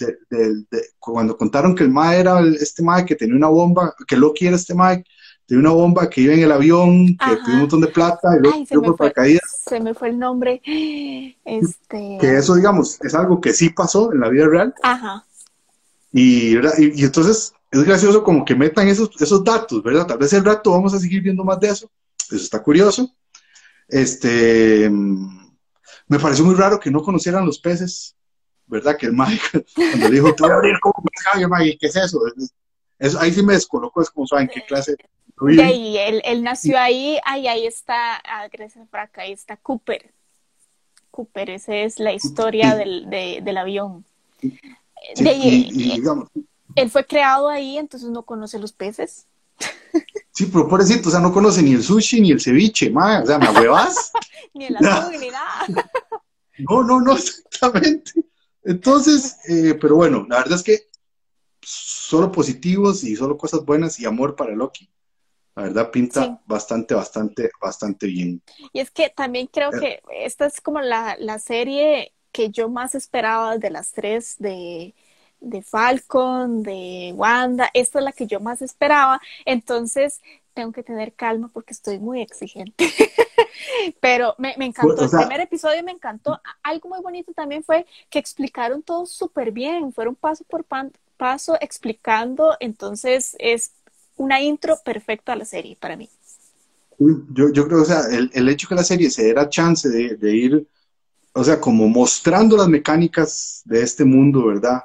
[1.01, 4.55] cuando contaron que el MAE era este MAE que tenía una bomba, que lo quiere
[4.55, 5.03] este MAE,
[5.49, 8.41] de una bomba que iba en el avión, que tiene un montón de plata y
[8.41, 10.61] luego se, me fue, se me fue el nombre.
[11.45, 12.19] Este...
[12.21, 14.75] Que eso, digamos, es algo que sí pasó en la vida real.
[14.83, 15.25] Ajá.
[16.13, 20.07] Y, y, entonces es gracioso como que metan esos, esos datos, ¿verdad?
[20.07, 21.91] Tal vez el rato vamos a seguir viendo más de eso.
[22.29, 23.15] Eso está curioso.
[23.89, 28.17] Este, me pareció muy raro que no conocieran los peces,
[28.67, 28.97] ¿verdad?
[28.97, 31.05] Que el Mike, cuando dijo, te voy a abrir como
[31.57, 32.21] Mike, ¿qué es eso?
[32.99, 33.21] eso?
[33.21, 34.97] Ahí sí me descolocó, es como saben qué clase
[35.41, 40.13] y ahí, él, nació ahí, ahí, ahí está, ah, gracias por acá, ahí está Cooper.
[41.11, 44.05] Cooper, esa es la historia del, del avión.
[45.15, 49.27] él fue creado ahí, entonces no conoce los peces.
[50.33, 53.27] Sí, pero pobrecito, o sea, no conoce ni el sushi ni el ceviche, ma, o
[53.27, 54.13] sea, ¿me huevas?
[54.55, 55.67] ni el atún, ni nada.
[56.59, 58.13] no, no, no, exactamente.
[58.63, 60.89] Entonces, eh, pero bueno, la verdad es que
[61.63, 64.91] solo positivos y solo cosas buenas y amor para Loki.
[65.57, 68.43] La verdad pinta bastante, bastante, bastante bien.
[68.75, 69.81] Y es que también creo eh.
[69.81, 74.95] que esta es como la, serie que yo más esperaba de las tres, de,
[75.41, 80.21] de Falcon, de Wanda, esta es la que yo más esperaba, entonces
[80.53, 82.91] tengo que tener calma porque estoy muy exigente.
[84.01, 86.39] Pero me, encantó, el primer episodio me encantó.
[86.63, 90.67] Algo muy bonito también fue que explicaron todo súper bien, fueron paso por
[91.17, 93.73] paso explicando, entonces es
[94.17, 96.09] una intro perfecta a la serie para mí.
[96.99, 100.35] Yo, yo creo, o sea, el, el hecho que la serie se diera chance de,
[100.35, 100.67] ir,
[101.33, 104.83] o sea, como mostrando las mecánicas de este mundo, ¿verdad?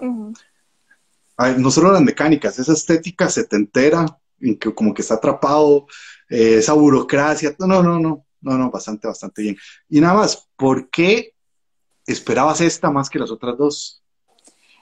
[1.57, 4.05] no solo las mecánicas, esa estética setentera,
[4.39, 5.87] en que como que está atrapado,
[6.29, 9.57] eh, esa burocracia, no, no, no, no, no, bastante, bastante bien.
[9.89, 11.33] Y nada más, ¿por qué
[12.05, 14.00] esperabas esta más que las otras dos?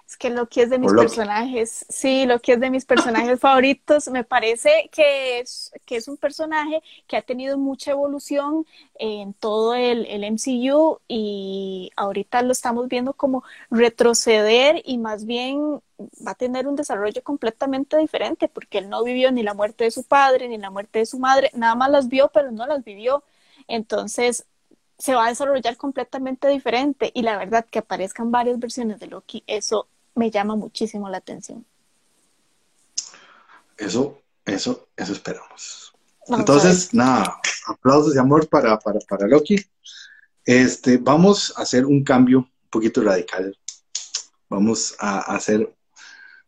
[0.10, 4.08] Es que Loki es de mis personajes, sí, Loki es de mis personajes favoritos.
[4.08, 9.76] Me parece que es, que es un personaje que ha tenido mucha evolución en todo
[9.76, 15.80] el, el MCU y ahorita lo estamos viendo como retroceder y más bien
[16.26, 19.92] va a tener un desarrollo completamente diferente porque él no vivió ni la muerte de
[19.92, 22.84] su padre ni la muerte de su madre, nada más las vio pero no las
[22.84, 23.24] vivió.
[23.68, 24.48] Entonces
[24.98, 29.44] se va a desarrollar completamente diferente y la verdad que aparezcan varias versiones de Loki,
[29.46, 31.66] eso me llama muchísimo la atención.
[33.78, 35.94] Eso, eso, eso esperamos.
[36.28, 39.56] Entonces, nada, aplausos de amor para, para, para Loki.
[40.46, 43.58] Este, vamos a hacer un cambio un poquito radical.
[44.50, 45.74] Vamos a hacer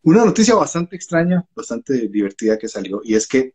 [0.04, 3.54] una noticia bastante extraña, bastante divertida que salió, y es que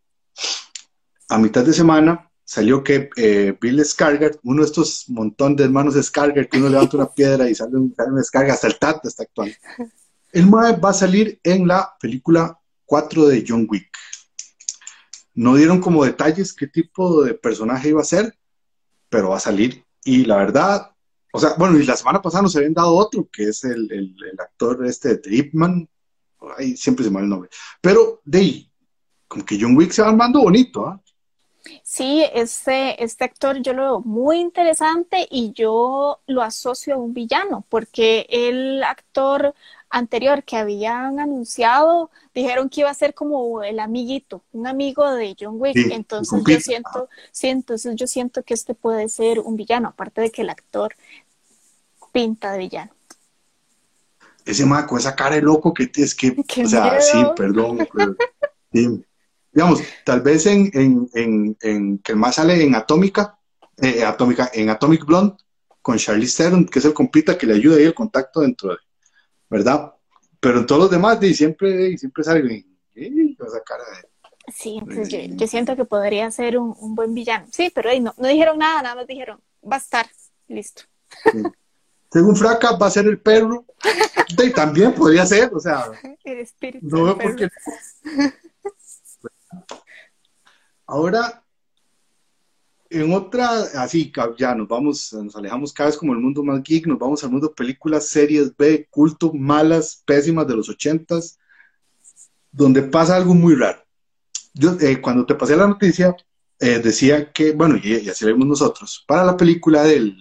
[1.29, 5.97] a mitad de semana salió que eh, Bill Skarsgård, uno de estos montón de hermanos
[5.97, 9.55] Skarsgård, que uno levanta una piedra y sale un, sale hasta el Tata está actuando.
[10.33, 13.91] El Mae va a salir en la película 4 de John Wick.
[15.35, 18.39] No dieron como detalles qué tipo de personaje iba a ser,
[19.09, 19.85] pero va a salir.
[20.05, 20.93] Y la verdad,
[21.33, 24.15] o sea, bueno, y la semana pasada nos habían dado otro, que es el, el,
[24.39, 25.89] actor este de Ipman.
[26.57, 27.51] Ahí siempre se me va el nombre.
[27.81, 28.73] Pero de ahí,
[29.27, 31.03] como que John Wick se va armando bonito, ¿ah?
[31.83, 37.15] Sí, este, este actor yo lo veo muy interesante y yo lo asocio a un
[37.15, 39.55] villano, porque el actor
[39.91, 45.37] anterior que habían anunciado, dijeron que iba a ser como el amiguito, un amigo de
[45.39, 45.77] John Wick.
[45.91, 50.31] entonces yo siento, sí, entonces yo siento que este puede ser un villano, aparte de
[50.31, 50.95] que el actor
[52.13, 52.93] pinta de villano.
[54.45, 57.87] Ese maco, esa cara de loco que es que, o sea, sí, perdón.
[59.57, 63.39] digamos, tal vez en, en, en, que el más sale en Atómica,
[63.79, 65.35] eh, Atómica, en Atomic Blonde,
[65.81, 68.77] con Charlie Theron, que es el compita que le ayuda ahí el contacto dentro de,
[69.49, 69.95] ¿verdad?
[70.41, 74.53] Pero en todos los demás, de, siempre, siempre sale esa cara de...
[74.53, 77.47] Sí, entonces yo, siento que podría ser un, un buen villano.
[77.51, 80.07] Sí, pero no, no dijeron nada, nada más dijeron, va a estar,
[80.49, 80.83] listo.
[82.13, 83.65] Según Fraca, va a ser el perro.
[84.39, 85.85] Y también podría ser, o sea.
[86.25, 86.85] El espíritu.
[86.89, 87.49] No veo por qué.
[90.97, 91.45] Ahora,
[92.89, 96.87] en otra, así, ya nos vamos, nos alejamos cada vez como el mundo más geek,
[96.87, 101.39] nos vamos al mundo de películas, series B, culto, malas, pésimas de los ochentas,
[102.51, 103.85] donde pasa algo muy raro.
[104.55, 106.17] Yo, eh, cuando te pasé la noticia,
[106.61, 110.17] eh, decía que, bueno, y, así lo vimos nosotros, para la película del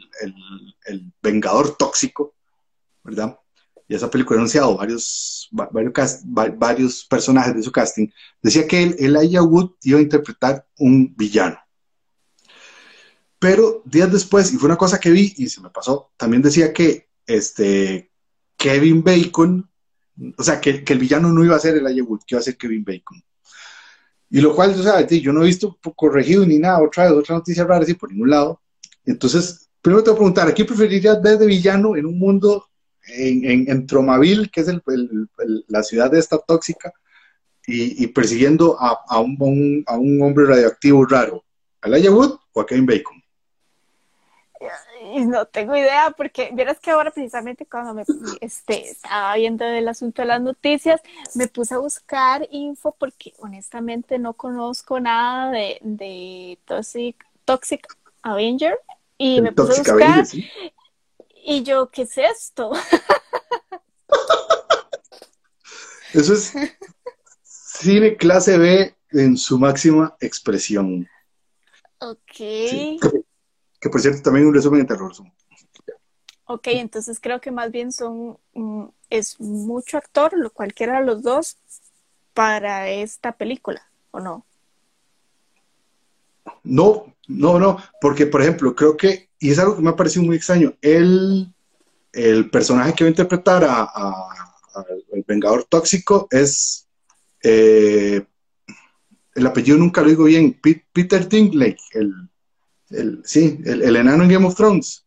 [0.85, 2.35] el, Vengador Tóxico,
[3.01, 3.39] ¿verdad?
[3.87, 8.07] Y esa película ha anunciado varios, varios, personajes de su casting,
[8.41, 11.57] decía que el Elijah Wood iba a interpretar un villano.
[13.37, 16.73] Pero días después, y fue una cosa que vi y se me pasó, también decía
[16.73, 18.11] que este,
[18.57, 19.69] Kevin Bacon,
[20.37, 22.43] o sea, que, que el villano no iba a ser Elijah Wood, que iba a
[22.43, 23.23] ser Kevin Bacon.
[24.29, 27.63] Y lo cual, o sea, yo no he visto corregido ni nada, otra, otra noticia
[27.63, 28.61] rara así por ningún lado.
[29.05, 32.67] Entonces, primero te voy a preguntar, ¿a quién preferirías ver de villano en un mundo
[33.07, 34.81] en, en, Tromaville, que es el,
[35.67, 36.93] la ciudad de esta tóxica,
[37.67, 41.43] y, persiguiendo a, a, un, a, un, hombre radioactivo raro?
[41.81, 43.21] ¿A Laia Wood o a Kevin Bacon?
[45.27, 48.03] no tengo idea, porque vieras que ahora precisamente cuando me
[48.41, 51.01] este, estaba viendo el asunto de las noticias,
[51.35, 57.87] me puse a buscar info porque honestamente no conozco nada de, de Toxic, Toxic
[58.23, 58.79] Avenger
[59.17, 60.25] y me puse a buscar
[61.45, 62.71] y yo, ¿qué es esto?
[66.13, 66.53] Eso es
[67.43, 71.07] cine clase B en su máxima expresión.
[71.99, 72.39] Ok
[73.85, 75.11] que por cierto también un resumen en terror.
[76.45, 81.21] Ok, entonces creo que más bien son, mm, es mucho actor, lo cualquiera de los
[81.21, 81.57] dos,
[82.33, 84.43] para esta película, ¿o no?
[86.63, 90.25] No, no, no, porque por ejemplo, creo que, y es algo que me ha parecido
[90.25, 91.53] muy extraño, el,
[92.13, 93.89] el personaje que va a interpretar a,
[95.13, 96.87] el Vengador Tóxico es,
[97.43, 98.25] eh,
[99.33, 100.59] el apellido nunca lo digo bien,
[100.93, 102.13] Peter Dinklage, el,
[102.89, 105.05] el, sí, el, enano en Game of Thrones.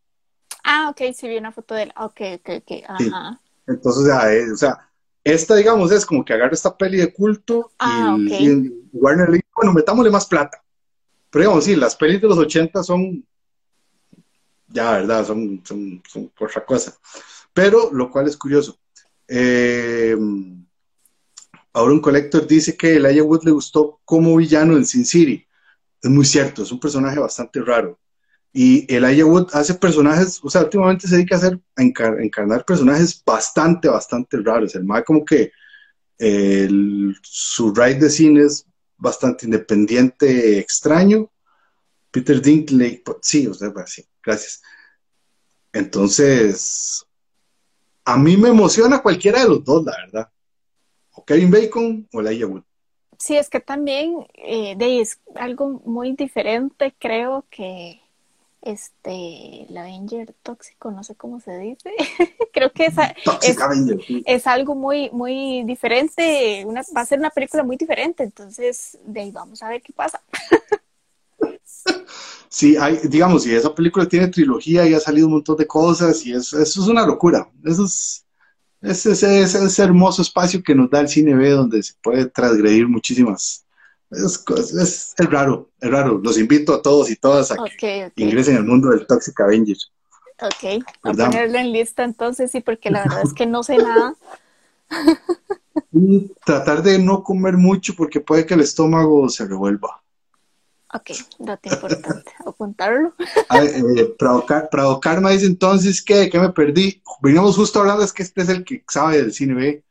[0.64, 1.92] Ah, ok, sí vi una foto de él.
[1.96, 2.85] Ok, ok, ok.
[2.88, 3.40] Ajá.
[3.66, 4.88] Entonces, ya, eh, o sea,
[5.24, 9.72] esta, digamos, es como que agarra esta peli de culto ah, y, Warner le bueno,
[9.72, 10.62] metámosle más plata.
[11.31, 13.25] Pero digamos, sí, las pelis de los 80 son,
[14.69, 15.27] ya, ¿verdad?
[15.27, 16.97] Son, son, son otra cosa.
[17.53, 18.79] Pero, lo cual es curioso.
[19.27, 20.17] Eh,
[21.73, 25.45] ahora un collector dice que el Wood le gustó como villano en Sin City
[26.03, 27.99] es muy cierto, es un personaje bastante raro.
[28.53, 33.88] Y el Wood hace personajes, o sea, últimamente se dedica a, hacer, encarnar personajes bastante,
[33.88, 34.75] bastante raros.
[34.75, 35.53] El más como que
[37.23, 38.67] su ride de cine es
[38.98, 41.30] bastante independiente, extraño.
[42.11, 44.62] Peter Dinklage, pues, sí, o sea, sí, gracias.
[45.72, 47.06] Entonces,
[48.04, 50.30] a mí me emociona cualquiera de los dos, la verdad.
[51.12, 52.62] O Kevin Bacon o Elijah Wood.
[53.18, 58.00] Sí, es que también eh, es algo muy diferente, creo que
[58.62, 61.92] este, el Avenger tóxico, no sé cómo se dice,
[62.53, 62.94] creo que es,
[64.27, 69.21] es, algo muy, muy diferente, una, va a ser una película muy diferente, entonces de
[69.21, 70.21] ahí vamos a ver qué pasa.
[72.51, 76.24] Sí, hay, digamos, si esa película tiene trilogía y ha salido un montón de cosas
[76.24, 78.26] y eso, eso es una locura, eso es
[78.80, 83.66] es ese, hermoso espacio que nos da el cine B donde se puede transgredir muchísimas
[84.11, 84.44] es,
[84.74, 86.18] es, es, raro, es raro.
[86.18, 89.90] Los invito a todos y todas a que ingresen al mundo del Toxic Avengers.
[90.40, 94.14] Ok, a ponerlo en lista entonces, sí, porque la verdad es que no sé nada.
[95.92, 100.00] y tratar de no comer mucho porque puede que el estómago se revuelva.
[100.94, 103.14] Ok, dato importante, apuntarlo.
[103.50, 107.02] eh, Prado, Karma dice entonces que, me perdí.
[107.20, 109.84] Veníamos justo hablando, es que este es el que sabe del cine B.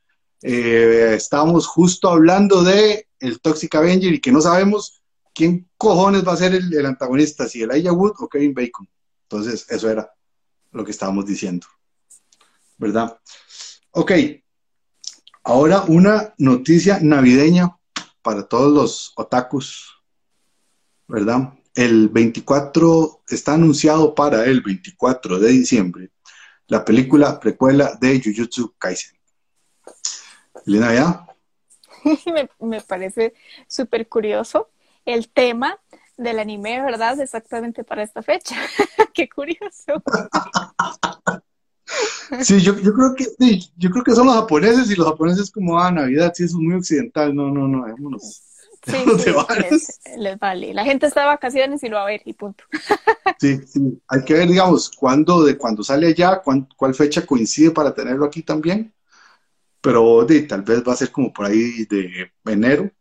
[0.43, 5.01] Eh, estábamos justo hablando de el Toxic Avenger y que no sabemos
[5.33, 8.87] quién cojones va a ser el, antagonista, si el Aya Wood o Kevin Bacon.
[9.23, 10.09] Entonces, eso era
[10.71, 11.67] lo que estábamos diciendo.
[12.77, 13.19] ¿Verdad?
[13.91, 14.11] Ok,
[15.47, 17.73] Ahora una noticia navideña
[18.21, 20.03] para todos los otakus,
[21.07, 21.53] ¿verdad?
[21.73, 26.11] El 24 está anunciado para el 24 de diciembre
[26.67, 29.17] la película precuela de Jujutsu Kaisen.
[30.65, 31.25] Elena, ¿ya?
[32.33, 33.33] me, me parece
[33.67, 34.69] súper curioso
[35.05, 35.79] el tema
[36.17, 37.19] del anime, ¿verdad?
[37.19, 38.55] Exactamente para esta fecha.
[39.13, 40.03] Qué curioso.
[42.41, 45.49] Sí, yo, yo creo que sí, yo creo que son los japoneses y los japoneses
[45.49, 48.43] como ah Navidad, sí, eso es muy occidental, no, no, no, vámonos.
[48.85, 49.31] Sí, sí,
[49.69, 50.73] les, les, vale.
[50.73, 52.65] La gente está de vacaciones y lo va a ver y punto.
[53.39, 54.01] Sí, sí.
[54.07, 56.41] Hay que ver, digamos, cuándo, de cuando sale allá,
[56.75, 58.93] cuál fecha coincide para tenerlo aquí también.
[59.81, 62.91] Pero de, tal vez va a ser como por ahí de enero.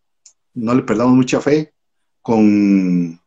[0.55, 1.74] No le perdamos mucha fe
[2.22, 3.20] con,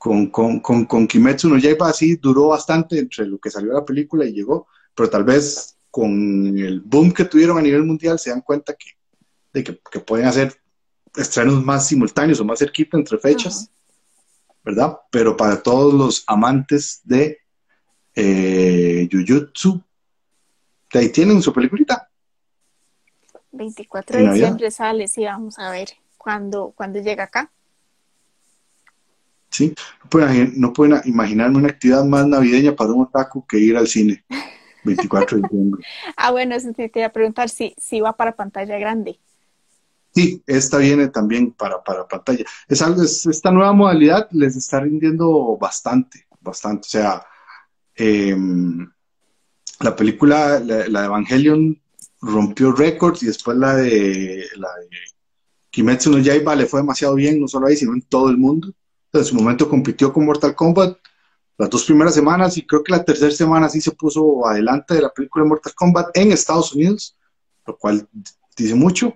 [0.00, 3.84] con, con, con, con Kimetsu no Yaiba así duró bastante entre lo que salió la
[3.84, 8.30] película y llegó, pero tal vez con el boom que tuvieron a nivel mundial se
[8.30, 8.92] dan cuenta que,
[9.52, 10.54] de que, pueden hacer
[11.14, 13.70] estrenos más simultáneos o más cerquita entre fechas,
[14.64, 14.96] ¿verdad?
[15.10, 17.38] Pero para todos los amantes de
[18.14, 19.82] eh, Jujutsu,
[20.92, 21.99] ahí tienen su peliculita.
[23.52, 27.50] 24 de diciembre sale, sí, vamos a ver cuándo, cuando llega acá.
[29.50, 29.74] ¿sí?
[30.56, 34.24] No pueden, imaginarme una actividad más navideña para un otaku que ir al cine.
[34.84, 35.84] 24 de diciembre.
[36.16, 39.20] ah, bueno, eso te quería preguntar si, si va para pantalla grande.
[40.14, 42.44] Sí, esta viene también para, para pantalla.
[42.66, 46.86] Es algo, esta nueva modalidad les está rindiendo bastante, bastante.
[46.86, 47.26] O sea,
[47.94, 48.90] em,
[49.80, 51.80] la película, la, de Evangelion
[52.20, 54.88] rompió récords y después la de, la de
[55.70, 58.74] Kimetsu no Yaiba le fue demasiado bien, no solo ahí, sino en todo el mundo
[59.12, 60.98] en su momento compitió con Mortal Kombat
[61.58, 65.02] las dos primeras semanas y creo que la tercera semana sí se puso adelante de
[65.02, 67.16] la película de Mortal Kombat en Estados Unidos,
[67.66, 68.08] lo cual
[68.56, 69.14] dice mucho.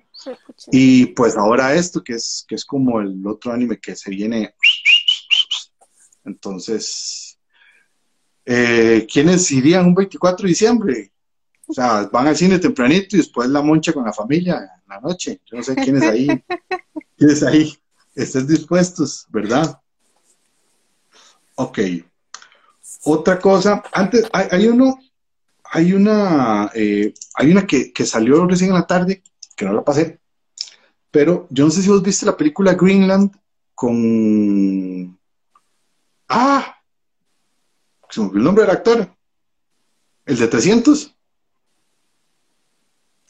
[0.71, 4.55] y pues ahora esto, que es, que es como el otro anime que se viene.
[6.25, 7.39] Entonces,
[8.45, 11.13] eh, ¿quiénes irían un 24 de diciembre?
[11.67, 15.01] O sea, van al cine tempranito y después la moncha con la familia en la
[15.01, 15.41] noche.
[15.47, 16.29] Yo no sé quiénes ahí,
[17.17, 17.75] quiénes ahí
[18.15, 19.81] estén dispuestos, ¿verdad?
[21.57, 21.79] Ok.
[23.05, 24.99] Otra cosa, antes hay, uno,
[25.65, 29.23] hay una, eh, hay una que, salió recién en la tarde,
[29.55, 30.21] que no la pasé,
[31.11, 33.31] pero yo no sé si vos viste la película Greenland
[33.75, 35.19] con...
[36.29, 36.77] Ah,
[38.09, 39.17] se me olvidó el nombre del actor.
[40.25, 41.14] El de 300.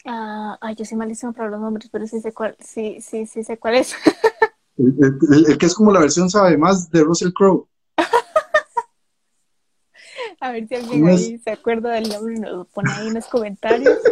[0.05, 3.43] Ah, ay, yo soy malísimo para los nombres, pero sí sé cuál, sí, sí, sí
[3.43, 3.95] sé cuál es.
[4.77, 7.67] el, que es como la versión sabe más de Russell Crowe.
[10.41, 13.15] A ver si alguien ahí se acuerda del nombre y nos lo pone ahí en
[13.15, 13.99] los comentarios.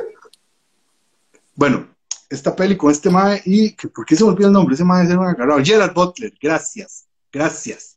[1.55, 1.87] Bueno,
[2.31, 4.75] esta peli con este mae y ¿por qué se me olvidó el nombre?
[4.75, 5.63] Ese mae es un agarrado.
[5.63, 7.95] Gerard Butler, gracias, gracias.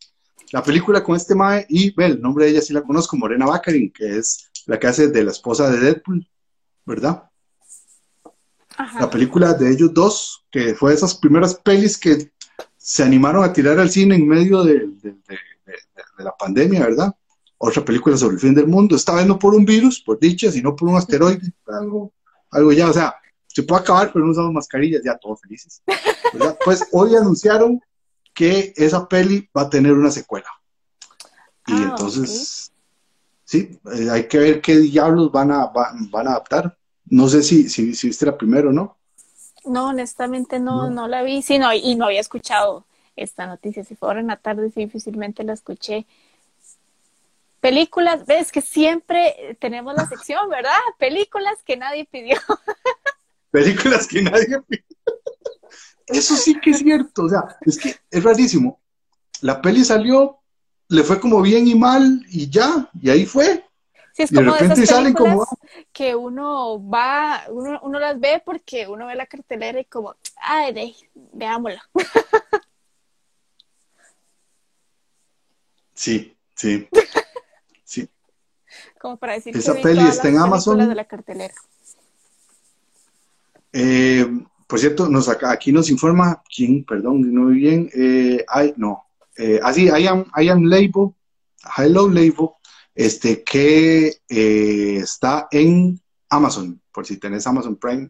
[0.51, 3.45] La película con este mae y ve, el nombre de ella sí la conozco, Morena
[3.45, 6.27] Baccarin, que es la que hace de la esposa de Deadpool,
[6.85, 7.29] ¿verdad?
[8.99, 12.31] La película de ellos dos, que fue de esas primeras pelis que
[12.77, 14.89] se animaron a tirar al cine en medio de,
[16.17, 17.15] la pandemia, ¿verdad?
[17.57, 20.51] Otra película sobre el fin del mundo, esta vez no por un virus, por dicha,
[20.51, 22.13] sino por un asteroide, algo,
[22.51, 23.15] algo ya, o sea,
[23.47, 25.81] se puede acabar, pero no usamos mascarillas, ya todos felices.
[26.65, 27.79] Pues hoy anunciaron
[28.33, 30.47] que esa peli va a tener una secuela.
[31.65, 32.73] Y ah, entonces,
[33.45, 36.77] sí, eh, hay que ver qué diablos van a, van, a adaptar.
[37.07, 38.97] No sé si, si, si viste la primera o no.
[39.65, 42.85] No, honestamente no, no, la vi, sí, no, y no había escuchado
[43.15, 43.83] esta noticia.
[43.83, 46.05] Si fuera en la tarde, sí, difícilmente la escuché.
[47.59, 50.77] Películas, ves que siempre tenemos la sección, ¿verdad?
[50.99, 52.37] Películas que nadie pidió.
[53.51, 54.83] Películas que nadie pidió.
[56.07, 58.79] Eso sí que es cierto, o sea, es que es rarísimo.
[59.41, 60.39] La peli salió,
[60.89, 63.64] le fue como bien y mal y ya, y ahí fue.
[64.15, 65.49] Sí, es como de, esas películas
[65.91, 70.73] que uno va, uno, uno, las ve porque uno ve la cartelera y como, ay,
[70.73, 70.95] de,
[71.33, 71.81] veámosla.
[75.97, 76.89] Sí, sí,
[77.85, 78.09] sí.
[78.99, 80.77] Como para decir Esa peli está en Amazon.
[80.77, 81.53] De la cartelera.
[83.71, 84.27] Eh,
[84.67, 86.83] por cierto, nos acá, aquí nos informa, ¿quién?
[86.83, 87.89] Perdón, no vi bien.
[87.93, 88.45] Eh,
[88.75, 89.05] no.
[89.37, 91.15] Eh, así, I am, I am label,
[91.77, 92.49] hello label,
[92.95, 98.09] este, que eh, está en Amazon, por si tenés Amazon Prime,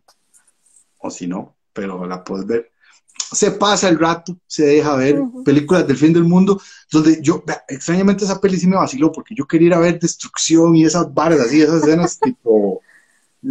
[0.99, 2.71] o si no, pero la puedes ver.
[3.31, 6.61] Se pasa el rato, se deja ver películas del fin del mundo,
[6.91, 10.75] donde yo, extrañamente esa peli sí me vaciló, porque yo quería ir a ver destrucción
[10.75, 12.81] y esas barras así, esas escenas tipo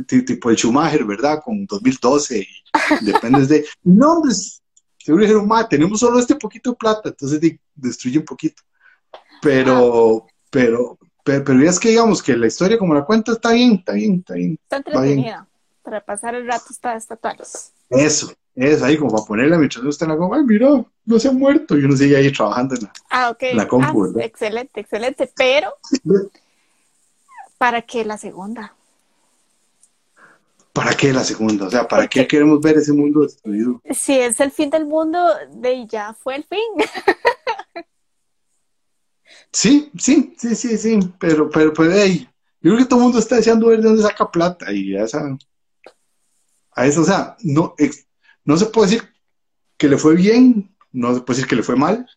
[0.02, 1.40] tipo el Schumacher, ¿verdad?
[1.44, 2.40] Con 2012,
[3.00, 3.64] y dependes de...
[3.84, 4.60] No, pues,
[4.98, 7.40] seguro dijeron, ma, tenemos solo este poquito de plata, entonces
[7.74, 8.62] destruye un poquito.
[9.40, 13.76] Pero, pero, pero, pero, es que digamos que la historia como la cuenta está bien,
[13.76, 14.58] está bien, está bien.
[14.62, 15.46] Está entretenida.
[15.82, 17.18] Para pasar el rato está, está
[17.90, 21.28] Eso, es ahí como para ponerle mientras está en la compu, ay, mira, no se
[21.28, 23.54] ha muerto, y uno sigue ahí trabajando en la, ah, okay.
[23.54, 25.74] la compu, ah, Excelente, excelente, pero
[27.58, 28.74] ¿para qué la segunda?
[30.72, 31.66] ¿Para qué la segunda?
[31.66, 33.80] O sea, ¿para qué queremos ver ese mundo destruido?
[33.90, 35.20] Si es el fin del mundo,
[35.52, 36.58] de ya fue el fin.
[39.52, 42.28] sí, sí, sí, sí, sí, pero, pero, pero, hey,
[42.60, 45.04] yo creo que todo el mundo está deseando ver de dónde saca plata y a
[45.04, 45.36] esa,
[46.72, 47.74] a eso, o sea, no,
[48.44, 49.14] no se puede decir
[49.76, 52.08] que le fue bien, no se puede decir que le fue mal.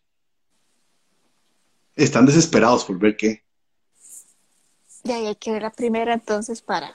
[1.94, 3.42] Están desesperados por ver qué.
[5.04, 6.94] Y ahí hay que ver la primera entonces para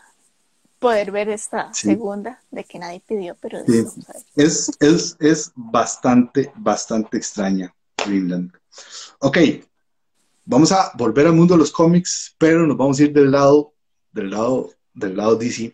[0.79, 3.59] poder ver esta segunda de que nadie pidió, pero
[4.35, 7.73] es, es, es bastante, bastante extraña,
[8.05, 8.51] Greenland.
[9.19, 9.37] Ok,
[10.45, 13.73] vamos a volver al mundo de los cómics, pero nos vamos a ir del lado,
[14.11, 15.73] del lado, del lado DC.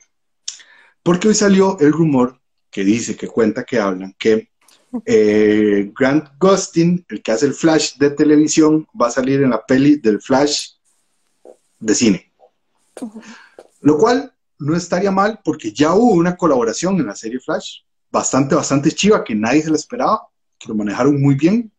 [1.03, 2.39] Porque hoy salió el rumor
[2.69, 4.49] que dice, que cuenta, que hablan, que
[5.05, 9.65] eh, Grant Gustin, el que hace el Flash de televisión, va a salir en la
[9.65, 10.71] peli del Flash
[11.79, 12.33] de cine.
[13.81, 17.79] Lo cual no estaría mal porque ya hubo una colaboración en la serie Flash,
[18.11, 21.71] bastante, bastante chiva, que nadie se la esperaba, que lo manejaron muy bien.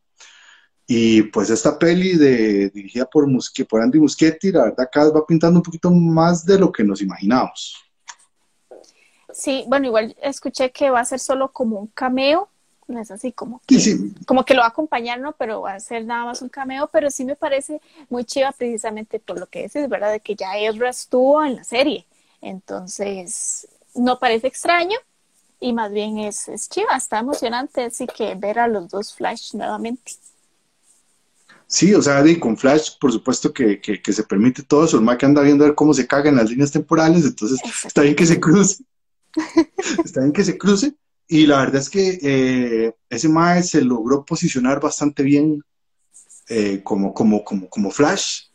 [0.92, 3.24] Y pues esta peli de, dirigida por,
[3.68, 6.82] por Andy Muschietti, la verdad cada vez va pintando un poquito más de lo que
[6.82, 7.76] nos imaginábamos.
[9.32, 12.48] Sí, bueno, igual escuché que va a ser solo como un cameo,
[12.88, 13.78] no es así como que,
[14.26, 15.30] como que lo va a acompañar, ¿no?
[15.38, 19.20] Pero va a ser nada más un cameo, pero sí me parece muy chiva precisamente
[19.20, 20.10] por lo que dices, ¿verdad?
[20.10, 22.04] De que ya Ezra estuvo en la serie,
[22.40, 24.98] entonces no parece extraño
[25.60, 29.54] y más bien es, es chiva, está emocionante, así que ver a los dos Flash
[29.54, 30.14] nuevamente.
[31.70, 34.98] Sí, o sea, con Flash, por supuesto que, que, se permite todo eso.
[34.98, 38.16] El que anda viendo a ver cómo se cagan las líneas temporales, entonces está bien
[38.16, 38.82] que se cruce.
[40.04, 40.96] está bien que se cruce.
[41.28, 45.62] Y la verdad es que eh, ese Mae se logró posicionar bastante bien
[46.48, 48.46] eh, como, como, como, como Flash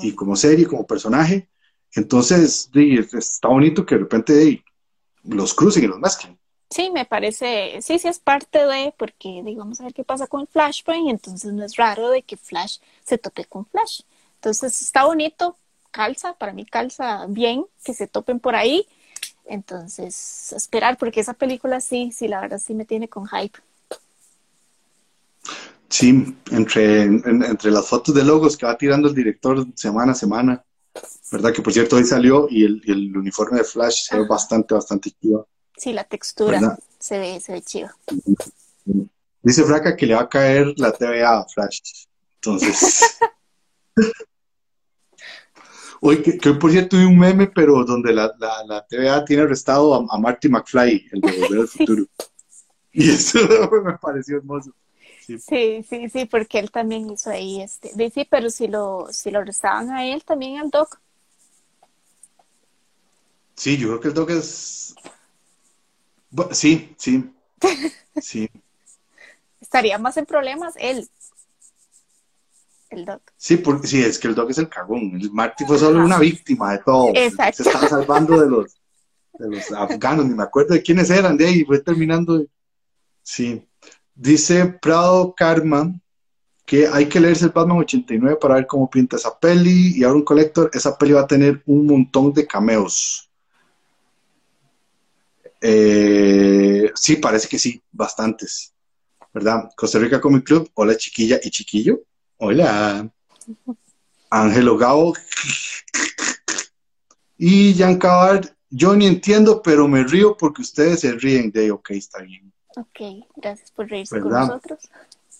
[0.00, 1.50] y como serie, como personaje.
[1.96, 4.64] Entonces, está bonito que de repente
[5.24, 6.38] los crucen y los mezclen.
[6.70, 10.46] Sí, me parece, sí, sí es parte de, porque digamos a ver qué pasa con
[10.46, 14.02] Flashpoint, entonces no es raro de que Flash se tope con Flash.
[14.36, 15.56] Entonces está bonito,
[15.90, 18.86] calza, para mí calza bien que se topen por ahí
[19.50, 23.58] entonces, esperar, porque esa película sí, sí, la verdad sí me tiene con hype.
[25.88, 30.64] Sí, entre, entre las fotos de logos que va tirando el director semana a semana,
[31.32, 31.52] ¿verdad?
[31.52, 35.48] Que por cierto hoy salió y el, uniforme de Flash se ve bastante, bastante chido.
[35.80, 37.88] Sí, la textura se ve, se ve chido.
[39.42, 42.04] Dice Fraca que le va a caer la TVA a Flash.
[42.34, 43.18] Entonces.
[46.02, 50.18] Hoy, que, por cierto vi un meme, pero donde la, la, TVA tiene arrestado a,
[50.18, 52.04] Marty McFly, el de Volver al Futuro.
[52.92, 53.38] Y eso
[53.84, 54.72] me pareció hermoso.
[55.24, 55.38] Sí.
[55.88, 56.10] sí.
[56.10, 57.90] sí, porque él también hizo ahí este.
[58.10, 61.00] Sí, pero si lo, si lo arrestaban a él, también al Doc.
[63.54, 64.94] Sí, yo creo que el Doc es.
[66.52, 67.30] Sí, sí.
[68.20, 68.50] Sí.
[69.60, 71.08] Estaría más en problemas él
[72.90, 73.22] el Doc.
[73.36, 75.12] Sí, porque, sí, es que el Doc es el cagón.
[75.20, 77.12] El Marty fue solo una víctima de todo.
[77.14, 77.62] Exacto.
[77.62, 78.74] Se estaba salvando de los,
[79.38, 82.44] de los afganos, ni me acuerdo de quiénes eran, de ahí fue terminando.
[83.22, 83.64] Sí.
[84.14, 85.94] Dice Prado Karma
[86.66, 89.98] que hay que leerse el Batman 89 para ver cómo pinta esa peli.
[89.98, 93.29] Y ahora un colector, esa peli va a tener un montón de cameos.
[95.60, 98.72] Eh, sí, parece que sí, bastantes.
[99.32, 99.70] ¿Verdad?
[99.76, 102.00] Costa Rica Comic Club, hola chiquilla y chiquillo.
[102.38, 103.08] Hola.
[104.30, 105.14] Ángelo Gabo.
[107.36, 111.90] Y Jan Cabard, yo ni entiendo, pero me río porque ustedes se ríen de, ok,
[111.92, 112.52] está bien.
[112.76, 114.90] Ok, gracias por reírse con nosotros.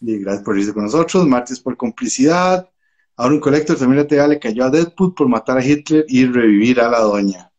[0.01, 1.27] Gracias por reírse con nosotros.
[1.27, 2.69] Martes por complicidad.
[3.17, 6.89] Ahora un colector también le cayó a Deadpool por matar a Hitler y revivir a
[6.89, 7.53] la doña.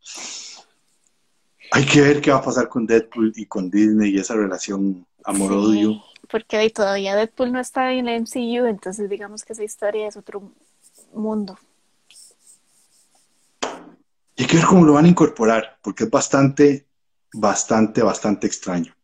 [1.71, 5.05] Hay que ver qué va a pasar con Deadpool y con Disney y esa relación
[5.23, 6.01] amor-odio
[6.31, 10.51] porque todavía Deadpool no está en la MCU, entonces digamos que esa historia es otro
[11.13, 11.59] mundo.
[14.37, 16.87] Y hay que ver cómo lo van a incorporar, porque es bastante,
[17.33, 18.95] bastante, bastante extraño.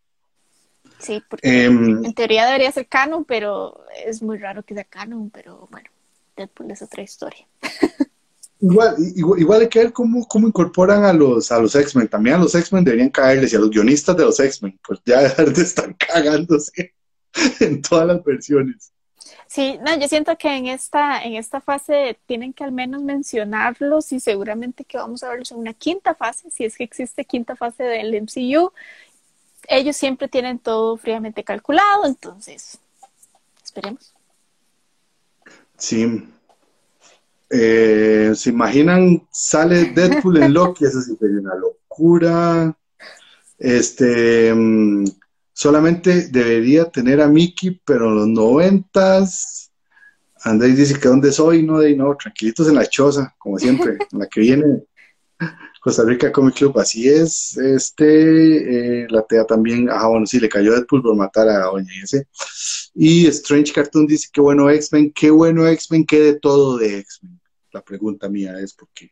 [0.99, 5.29] Sí, porque em, en teoría debería ser canon, pero es muy raro que sea canon,
[5.29, 5.89] pero bueno,
[6.37, 7.45] Deadpool es otra historia.
[8.59, 12.07] Igual, igual, hay que ver cómo, cómo incorporan a los, a los X-Men.
[12.07, 15.21] También a los X-Men deberían caerles y a los guionistas de los X-Men, pues ya
[15.21, 16.93] dejar de estar cagándose
[17.59, 18.91] en todas las versiones.
[19.47, 24.11] Sí, no, yo siento que en esta, en esta fase tienen que al menos mencionarlos
[24.11, 27.55] y seguramente que vamos a verlos en una quinta fase, si es que existe quinta
[27.55, 28.71] fase del MCU.
[29.69, 32.79] Ellos siempre tienen todo fríamente calculado, entonces
[33.63, 34.13] esperemos.
[35.77, 36.27] Sí.
[37.49, 39.25] Eh, ¿Se imaginan?
[39.31, 42.77] Sale Deadpool en Loki, eso sí sería una locura.
[43.57, 44.53] Este.
[44.53, 45.05] Mm,
[45.57, 49.71] solamente debería tener a Mickey, pero en los noventas,
[50.43, 54.19] Andrés dice que dónde soy, no, de no, tranquilitos en la choza, como siempre, en
[54.19, 54.83] la que viene
[55.81, 60.47] Costa Rica Comic Club, así es, este, eh, la TEA también, ah, bueno, sí, le
[60.47, 62.27] cayó Deadpool por matar a Doña ese,
[62.93, 67.36] y Strange Cartoon dice, qué bueno X-Men, qué bueno X-Men, qué de todo de X-Men,
[67.77, 69.11] la pregunta mía es, ¿por qué?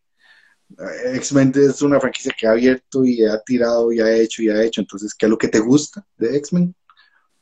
[1.13, 4.63] X-Men es una franquicia que ha abierto y ha tirado y ha hecho y ha
[4.63, 4.81] hecho.
[4.81, 6.75] Entonces, ¿qué es lo que te gusta de X-Men?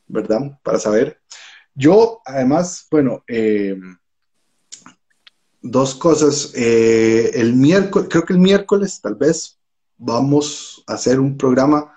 [0.07, 0.59] ¿Verdad?
[0.61, 1.21] Para saber.
[1.73, 3.79] Yo, además, bueno, eh,
[5.61, 6.51] dos cosas.
[6.55, 9.57] Eh, el miércoles, creo que el miércoles, tal vez,
[9.97, 11.93] vamos a hacer un programa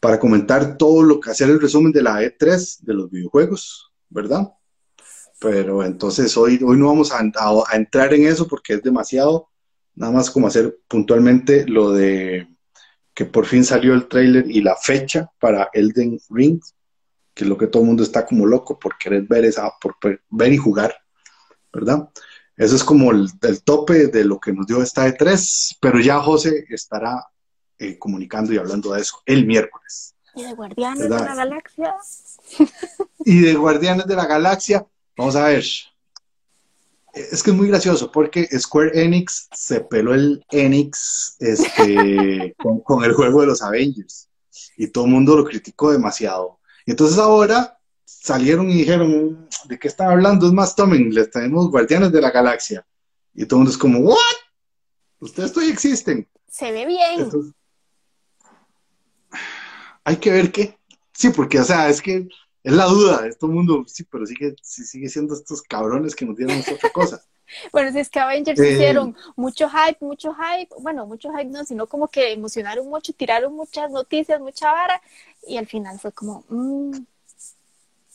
[0.00, 4.50] para comentar todo lo que hacer el resumen de la E3 de los videojuegos, ¿verdad?
[5.44, 7.20] Pero entonces hoy, hoy no vamos a
[7.76, 9.50] entrar en eso porque es demasiado
[9.94, 12.48] nada más como hacer puntualmente lo de
[13.12, 16.60] que por fin salió el trailer y la fecha para Elden Ring,
[17.34, 19.96] que es lo que todo el mundo está como loco por querer ver esa, por
[20.30, 20.96] ver y jugar,
[21.72, 22.08] ¿verdad?
[22.56, 23.30] Eso es como el,
[23.64, 27.22] tope de lo que nos dio esta E3, pero ya José estará
[27.78, 30.14] eh, comunicando y hablando de eso el miércoles.
[30.34, 31.94] Y de Guardianes de la Galaxia.
[33.26, 34.86] y de Guardianes de la Galaxia,
[35.16, 35.64] vamos a ver,
[37.14, 42.54] es que es muy gracioso porque Square Enix se peló el Enix este,
[42.84, 44.28] con, el juego de los Avengers
[44.76, 46.58] y todo el mundo lo criticó demasiado.
[46.86, 50.46] Y entonces ahora salieron y dijeron, ¿de qué están hablando?
[50.46, 52.84] Es más, tomen, les tenemos Guardianes de la Galaxia.
[53.32, 54.18] Y todo el mundo es como, ¿what?
[55.20, 56.28] Ustedes todavía existen.
[56.48, 57.54] Se ve bien.
[60.04, 60.78] hay que ver qué.
[61.12, 62.28] Sí, porque, o sea, es que
[62.64, 66.24] es la duda de todo el mundo, sí, pero sigue, sigue siendo estos cabrones que
[66.24, 67.22] nos dieron otra cosa.
[67.70, 71.62] bueno, si es que Avengers eh, hicieron mucho hype, mucho hype, bueno, mucho hype no,
[71.64, 75.00] sino como que emocionaron mucho, tiraron muchas noticias, mucha vara,
[75.46, 76.96] y al final fue como, mmm,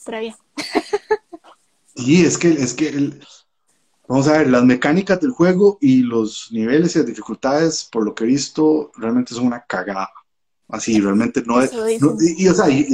[0.08, 0.34] bien.
[1.94, 3.20] sí, es que, es que
[4.08, 8.16] vamos a ver, las mecánicas del juego y los niveles y las dificultades, por lo
[8.16, 10.10] que he visto, realmente son una cagada.
[10.66, 11.72] Así, realmente no es.
[12.36, 12.86] y, o sea, y,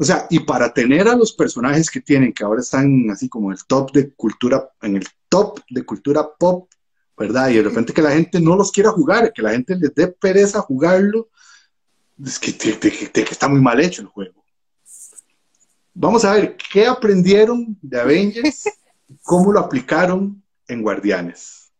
[0.00, 3.50] o sea, y para tener a los personajes que tienen, que ahora están así como
[3.50, 6.70] el top de cultura, en el top de cultura pop,
[7.16, 7.48] ¿verdad?
[7.48, 10.06] Y de repente que la gente no los quiera jugar, que la gente les dé
[10.06, 11.28] pereza jugarlo,
[12.24, 14.44] es que, que está muy mal hecho el juego.
[15.94, 18.68] Vamos a ver qué aprendieron de Avengers,
[19.22, 21.72] cómo lo aplicaron en Guardianes.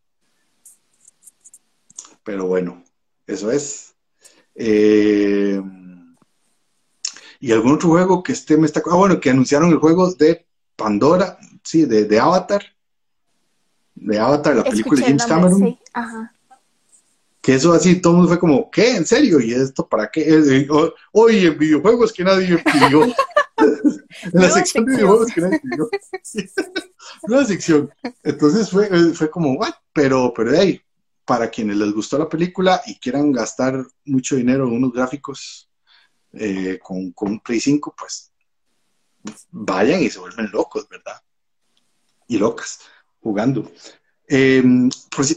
[2.25, 2.83] Pero bueno,
[3.25, 3.95] eso es.
[4.55, 5.61] Eh,
[7.39, 8.81] y algún otro juego que esté me está.
[8.89, 12.63] Ah, bueno, que anunciaron el juego de Pandora, sí, de, de Avatar.
[13.95, 15.59] De Avatar, la película de James Cameron.
[15.59, 15.79] Sí.
[15.93, 16.33] Ajá.
[17.41, 18.97] Que eso así, todo el mundo fue como, ¿qué?
[18.97, 19.39] ¿En serio?
[19.39, 20.67] ¿Y esto para qué?
[21.13, 23.03] Hoy en videojuegos que nadie pidió.
[23.57, 25.89] en la sección de videojuegos que nadie pidió.
[27.23, 27.89] Una sección.
[28.23, 29.73] Entonces fue, eh, fue como, ¿what?
[29.93, 30.81] Pero, pero de ahí,
[31.23, 35.68] para quienes les gustó la película y quieran gastar mucho dinero en unos gráficos
[36.33, 38.31] eh, con, con, un Play 5, pues
[39.51, 41.21] vayan y se vuelven locos, ¿verdad?
[42.27, 42.79] Y locas,
[43.21, 43.71] jugando.
[44.27, 44.61] Eh,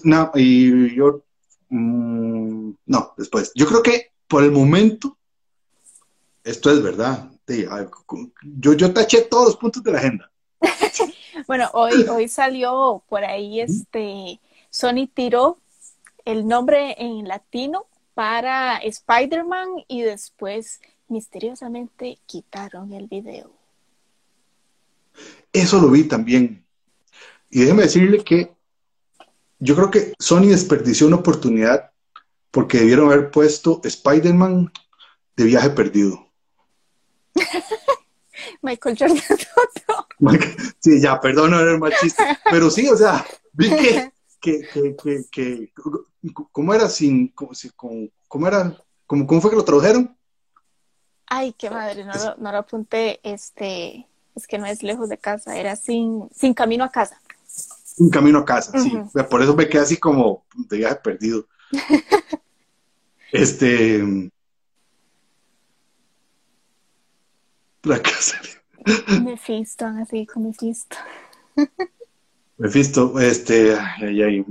[0.04, 1.24] no, y yo,
[1.70, 3.52] mm, no, después.
[3.54, 5.16] Yo creo que por el momento,
[6.44, 7.30] esto es verdad.
[8.42, 10.30] Yo, yo taché todos los puntos de la agenda.
[11.46, 14.40] bueno, hoy, hoy salió por ahí este,
[14.70, 15.58] Sony tiró
[16.24, 23.50] el nombre en latino para Spider-Man y después misteriosamente quitaron el video.
[25.52, 26.64] Eso lo vi también.
[27.50, 28.52] Y déjeme decirle que
[29.58, 31.92] yo creo que Sony desperdició una oportunidad
[32.50, 34.72] porque debieron haber puesto Spider-Man
[35.36, 36.28] de viaje perdido.
[38.62, 39.18] Michael Jordan.
[40.78, 42.38] sí, ya, perdón, no era el machista.
[42.50, 44.11] Pero sí, o sea, vi que,
[44.42, 45.72] que, que, que
[46.50, 48.76] ¿cómo era sin, cómo, era,
[49.06, 50.14] cómo, cómo fue que lo tradujeron?
[51.26, 55.16] Ay, qué madre, no lo, no lo apunté, este, es que no es lejos de
[55.16, 57.22] casa, era sin, sin camino a casa.
[57.98, 58.92] un camino a casa, sí.
[59.30, 61.46] Por eso me quedé así como de viaje perdido.
[63.32, 64.30] este.
[67.84, 68.40] La casa.
[69.22, 70.96] Mephisto, así como Mephisto.
[72.62, 73.76] Mephisto, este.
[73.76, 74.46] Ay,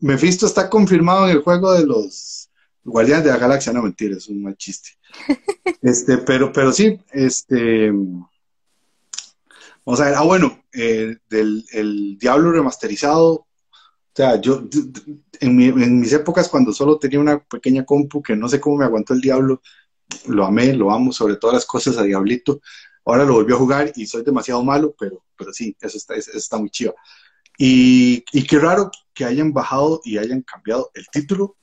[0.00, 2.50] Mephisto está confirmado en el juego de los
[2.84, 3.72] Guardianes de la Galaxia.
[3.72, 4.90] No, mentira, es un mal chiste.
[5.80, 7.90] Este, pero, pero sí, este.
[9.84, 13.30] Vamos a ver, ah, bueno, eh, del el Diablo remasterizado.
[13.30, 13.46] O
[14.14, 14.68] sea, yo
[15.40, 18.84] en, en, mis épocas cuando solo tenía una pequeña compu que no sé cómo me
[18.84, 19.62] aguantó el Diablo,
[20.26, 22.60] lo amé, lo amo sobre todas las cosas a Diablito.
[23.04, 26.30] Ahora lo volví a jugar y soy demasiado malo, pero, pero sí, eso está, eso
[26.34, 26.94] está muy chido.
[27.58, 31.56] Y, qué raro que hayan bajado y hayan cambiado el título.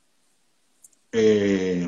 [1.12, 1.88] Eh,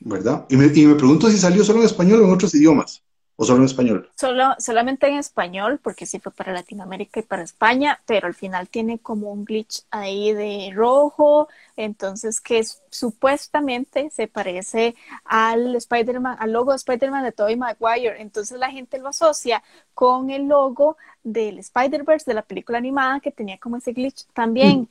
[0.00, 0.46] ¿Verdad?
[0.48, 3.02] Y me, y me pregunto si salió solo en español o en otros idiomas.
[3.42, 4.10] ¿O solo en español?
[4.16, 8.68] Solo, solamente en español, porque sí fue para Latinoamérica y para España, pero al final
[8.68, 16.52] tiene como un glitch ahí de rojo, entonces que supuestamente se parece al Spider-Man, al
[16.52, 18.20] logo de Spider-Man de Tobey Maguire.
[18.20, 19.62] Entonces la gente lo asocia
[19.94, 24.86] con el logo del Spider-Verse de la película animada que tenía como ese glitch también.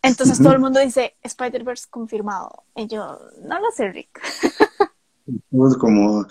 [0.00, 2.62] Entonces todo el mundo dice Spider-Verse confirmado.
[2.74, 4.22] Y yo, no lo sé, Rick.
[5.78, 6.26] Como,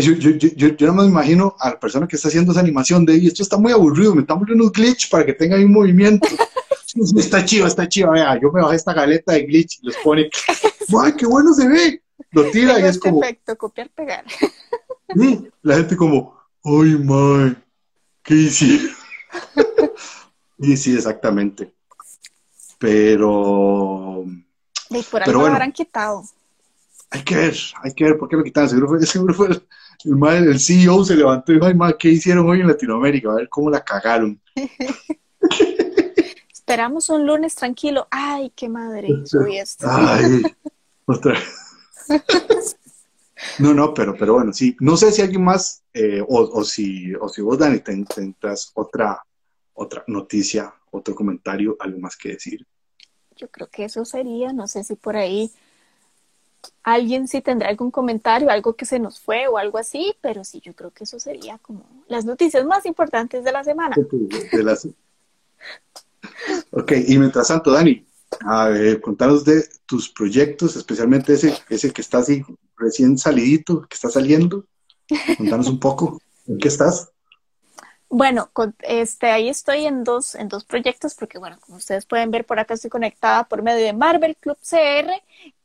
[0.00, 3.04] yo, yo, yo, yo, no me imagino a la persona que está haciendo esa animación
[3.04, 6.26] de, esto está muy aburrido, me están poniendo un glitch para que tenga un movimiento.
[7.16, 10.30] está chido, está chido, vea, yo me bajé esta galeta de glitch y los pone,
[11.02, 12.02] ¡ay, qué bueno se ve!
[12.30, 13.20] Lo tira y es como...
[13.20, 14.24] Perfecto, copiar, pegar.
[15.14, 17.54] Sí, la gente como, ¡ay, my!
[18.22, 18.88] ¿Qué hicieron?
[20.58, 21.74] sí, sí, exactamente.
[22.78, 24.24] Pero...
[24.88, 26.24] Y por algo lo habrán quitado.
[27.10, 28.70] Hay que ver, hay que ver por qué lo quitaron.
[28.70, 29.48] Seguro fue, seguro fue
[30.04, 33.30] el, el, CEO se levantó y dijo, ay, madre, ¿qué hicieron hoy en Latinoamérica?
[33.30, 34.40] A ver cómo la cagaron.
[36.52, 38.06] Esperamos un lunes tranquilo.
[38.10, 39.08] Ay, qué madre.
[39.80, 40.42] Ay,
[41.06, 41.34] otra
[43.58, 44.76] No, no, pero, pero bueno, sí.
[44.80, 49.20] No sé si alguien más, eh, o, o, si, o si vos, Dani, tendrás otra,
[49.74, 52.64] otra noticia, otro comentario, algo más que decir.
[53.36, 55.50] Yo creo que eso sería, no sé si por ahí
[56.82, 60.60] alguien sí tendrá algún comentario, algo que se nos fue o algo así, pero sí,
[60.60, 63.96] yo creo que eso sería como las noticias más importantes de la semana.
[66.70, 68.06] ok, y mientras tanto, Dani,
[68.40, 72.42] a ver, contanos de tus proyectos, especialmente ese, ese que está así
[72.76, 74.66] recién salidito, que está saliendo.
[75.36, 77.12] Contanos un poco, ¿en qué estás?
[78.14, 78.50] Bueno,
[78.80, 82.58] este, ahí estoy en dos, en dos proyectos, porque bueno, como ustedes pueden ver, por
[82.58, 85.10] acá estoy conectada por medio de Marvel Club CR,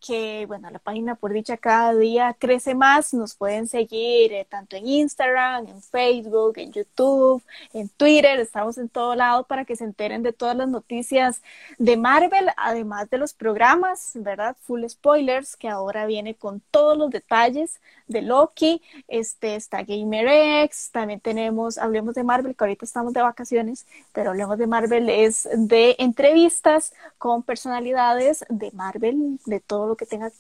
[0.08, 4.78] que bueno, la página por dicha cada día crece más, nos pueden seguir eh, tanto
[4.78, 7.44] en Instagram, en Facebook, en YouTube,
[7.74, 11.42] en Twitter, estamos en todo lado para que se enteren de todas las noticias
[11.78, 14.56] de Marvel, además de los programas, ¿verdad?
[14.62, 21.20] Full spoilers, que ahora viene con todos los detalles de Loki, este está GamerX, también
[21.20, 25.98] tenemos, hablemos de Marvel, que ahorita estamos de vacaciones, pero hablemos de Marvel, es de
[26.00, 30.32] entrevistas con personalidades de Marvel, de todo lo que tenga,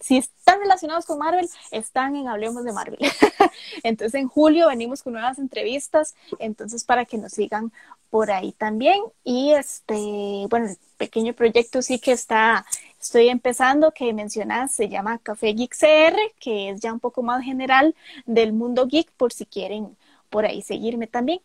[0.00, 2.98] si están relacionados con Marvel, están en Hablemos de Marvel.
[3.82, 7.72] entonces en julio venimos con nuevas entrevistas, entonces para que nos sigan
[8.10, 9.02] por ahí también.
[9.24, 12.66] Y este, bueno, el pequeño proyecto sí que está,
[13.00, 17.42] estoy empezando, que mencionas, se llama Café Geek CR, que es ya un poco más
[17.42, 17.94] general
[18.26, 19.96] del mundo geek, por si quieren
[20.30, 21.40] por ahí seguirme también.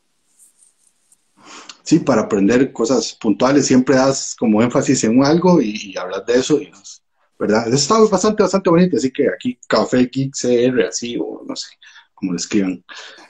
[1.83, 6.61] Sí, para aprender cosas puntuales siempre das como énfasis en algo y, hablas de eso
[6.61, 7.01] y nos,
[7.39, 7.73] ¿verdad?
[7.73, 11.69] Está bastante, bastante bonito, así que aquí Café Geek CR, así, o no sé,
[12.13, 12.83] como lo escriban.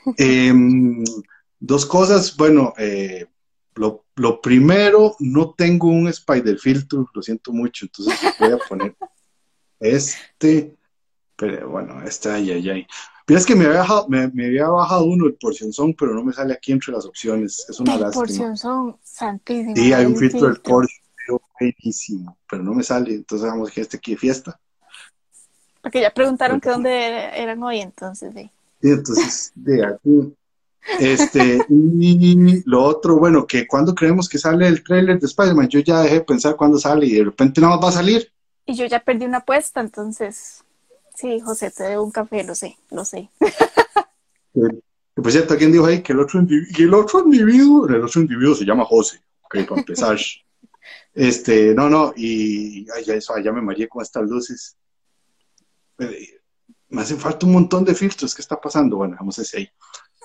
[0.17, 1.03] Em,
[1.59, 3.27] dos cosas, bueno, eh,
[3.75, 8.95] lo, lo, primero, no tengo un Spider Filter, lo siento mucho, entonces voy a poner
[9.79, 10.75] este,
[11.35, 12.87] pero bueno, este, ay, ay, ay.
[13.27, 16.23] Mira, es que me había, bajado, me, había bajado uno el porción son, pero no
[16.23, 18.25] me sale aquí entre las opciones, es una lástima.
[18.25, 19.75] porción son, santísimo.
[19.75, 20.98] Sí, hay un filtro del Porsche
[21.59, 24.59] buenísimo, pero no me sale, entonces vamos que este aquí de fiesta.
[25.81, 28.49] Porque ya preguntaron que dónde eran hoy, entonces, sí.
[28.81, 30.33] Sí, entonces, de aquí.
[30.99, 35.79] Este, y lo otro, bueno, que cuando creemos que sale el trailer de Spider-Man, yo
[35.79, 38.31] ya dejé de pensar cuándo sale y de repente nada más va a salir.
[38.65, 40.63] Y yo ya perdí una apuesta, entonces,
[41.15, 43.29] sí, José, te debo un café, lo sé, lo sé.
[45.13, 48.55] Por cierto, ¿quién dijo ahí que el otro, individuo, el otro individuo, el otro individuo
[48.55, 50.17] se llama José, ok, para empezar.
[51.13, 54.77] Este, no, no, y ya eso, ya me mareé con estas luces.
[55.99, 56.39] Eh,
[56.89, 58.33] me hacen falta un montón de filtros.
[58.33, 58.97] ¿Qué está pasando?
[58.97, 59.69] Bueno, vamos a ese ahí.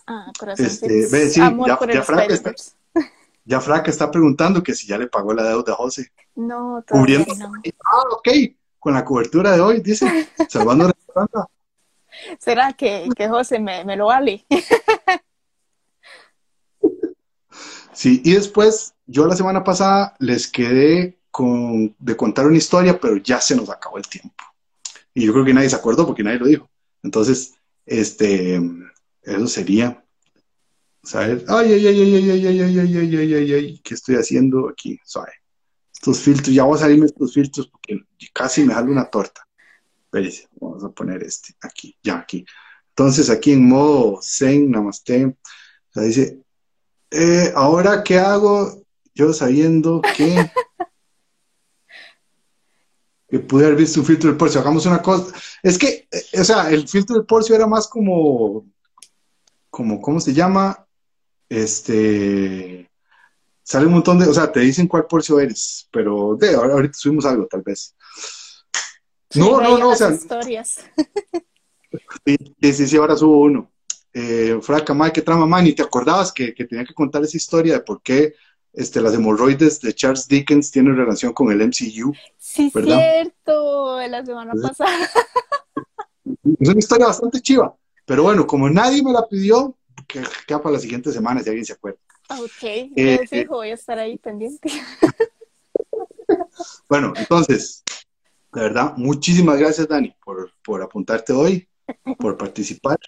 [0.06, 0.66] Ah, corazón.
[0.66, 2.54] Este, ve, sí, Amor ya, por ya Frank está,
[3.46, 6.10] Ya Fraca está preguntando que si ya le pagó la deuda a José.
[6.34, 7.52] No, todavía no.
[7.84, 8.28] Ah, ok,
[8.78, 11.26] con la cobertura de hoy, dice, salvando la
[12.38, 14.46] ¿Será que, que José me, me lo vale?
[17.92, 23.16] sí, y después, yo la semana pasada les quedé con, de contar una historia, pero
[23.16, 24.44] ya se nos acabó el tiempo.
[25.12, 26.70] Y yo creo que nadie se acordó porque nadie lo dijo.
[27.02, 27.54] Entonces,
[27.86, 28.60] este,
[29.22, 30.04] eso sería
[31.04, 31.44] ¿sabes?
[31.48, 34.68] Ay, ay, ay, ay, ay, ay, ay, ay, ay, ay, ay, ay, ¿qué estoy haciendo
[34.68, 34.98] aquí?
[35.04, 35.32] Suave.
[35.92, 38.00] Estos filtros, ya voy a salirme estos filtros porque
[38.32, 39.46] casi me jalo una torta.
[40.04, 42.44] Espérense, vamos a poner este aquí, ya aquí.
[42.90, 45.36] Entonces, aquí en modo Zen, Namaste, o
[45.92, 46.40] sea, dice,
[47.14, 48.82] eh, ahora, ¿qué hago?
[49.14, 50.50] Yo sabiendo que,
[53.28, 54.60] que pude haber visto un filtro del porcio.
[54.60, 55.32] Hagamos una cosa.
[55.62, 56.08] Es que,
[56.38, 58.66] o sea, el filtro del porcio era más como,
[59.70, 60.84] como, ¿cómo se llama?
[61.48, 62.90] este,
[63.62, 67.26] sale un montón de, o sea, te dicen cuál porcio eres, pero de, ahorita subimos
[67.26, 67.94] algo, tal vez.
[69.34, 70.10] no, no, no, o sea.
[70.10, 70.80] Historias.
[72.26, 73.70] Sí, sí, sí, ahora subo uno.
[74.16, 77.74] Eh, Fraca, madre, qué trama, y te acordabas que, que, tenía que contar esa historia
[77.74, 78.34] de por qué
[78.72, 82.14] este, las hemorroides de Charles Dickens tienen relación con el MCU.
[82.38, 82.96] Sí, ¿verdad?
[82.96, 85.10] cierto, la semana pasada.
[86.60, 90.74] Es una historia bastante chiva, pero bueno, como nadie me la pidió, que queda para
[90.74, 91.98] la siguiente semana, si alguien se acuerda.
[92.30, 94.70] Ok, eh, fijo, voy a estar ahí pendiente.
[96.88, 97.82] bueno, entonces,
[98.52, 101.68] de verdad, muchísimas gracias, Dani, por, por apuntarte hoy,
[102.18, 102.98] por participar.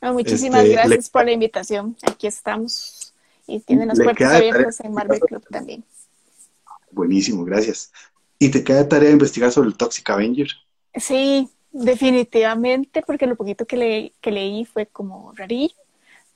[0.00, 1.96] Ah, muchísimas este, gracias por la invitación.
[2.02, 3.14] Aquí estamos
[3.46, 5.84] y tienen las puertas abiertas en Marvel Club también.
[6.90, 7.90] Buenísimo, gracias.
[8.38, 10.48] ¿Y te queda tarea de investigar sobre el Toxic Avenger?
[10.94, 15.74] Sí, definitivamente, porque lo poquito que, le, que leí fue como rarillo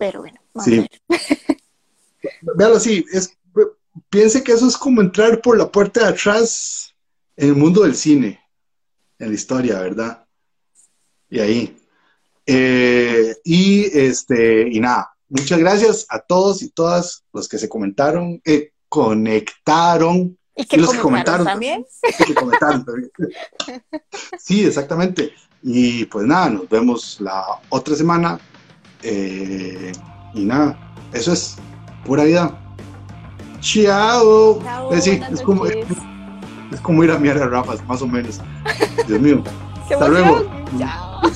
[0.02, 0.40] pero bueno.
[0.64, 0.84] sí.
[2.56, 3.36] Véalo así, es,
[4.08, 6.92] piense que eso es como entrar por la puerta de atrás
[7.36, 8.40] en el mundo del cine,
[9.20, 10.26] en la historia, ¿verdad?
[11.30, 11.76] Y ahí.
[12.54, 18.42] Eh, y este, y nada, muchas gracias a todos y todas los que se comentaron,
[18.44, 20.36] eh, conectaron.
[20.54, 21.86] Y, que los que comentaron también.
[22.26, 23.10] Que comentaron también.
[24.38, 25.32] sí, exactamente.
[25.62, 28.38] Y pues nada, nos vemos la otra semana
[29.02, 29.92] eh,
[30.34, 30.78] y nada,
[31.12, 31.56] eso es
[32.04, 32.58] pura vida.
[33.60, 34.60] Chao.
[34.92, 35.86] es, como, es,
[36.82, 38.40] como, ir a mirar a Rafa, más o menos.
[39.06, 39.42] Dios mío.
[39.90, 40.44] Hasta luego.
[40.78, 41.20] Chao.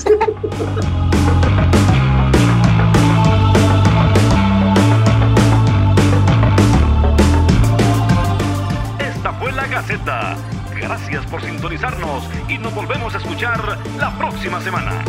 [8.98, 10.36] Esta fue la Gaceta.
[10.80, 15.02] Gracias por sintonizarnos y nos volvemos a escuchar la próxima semana.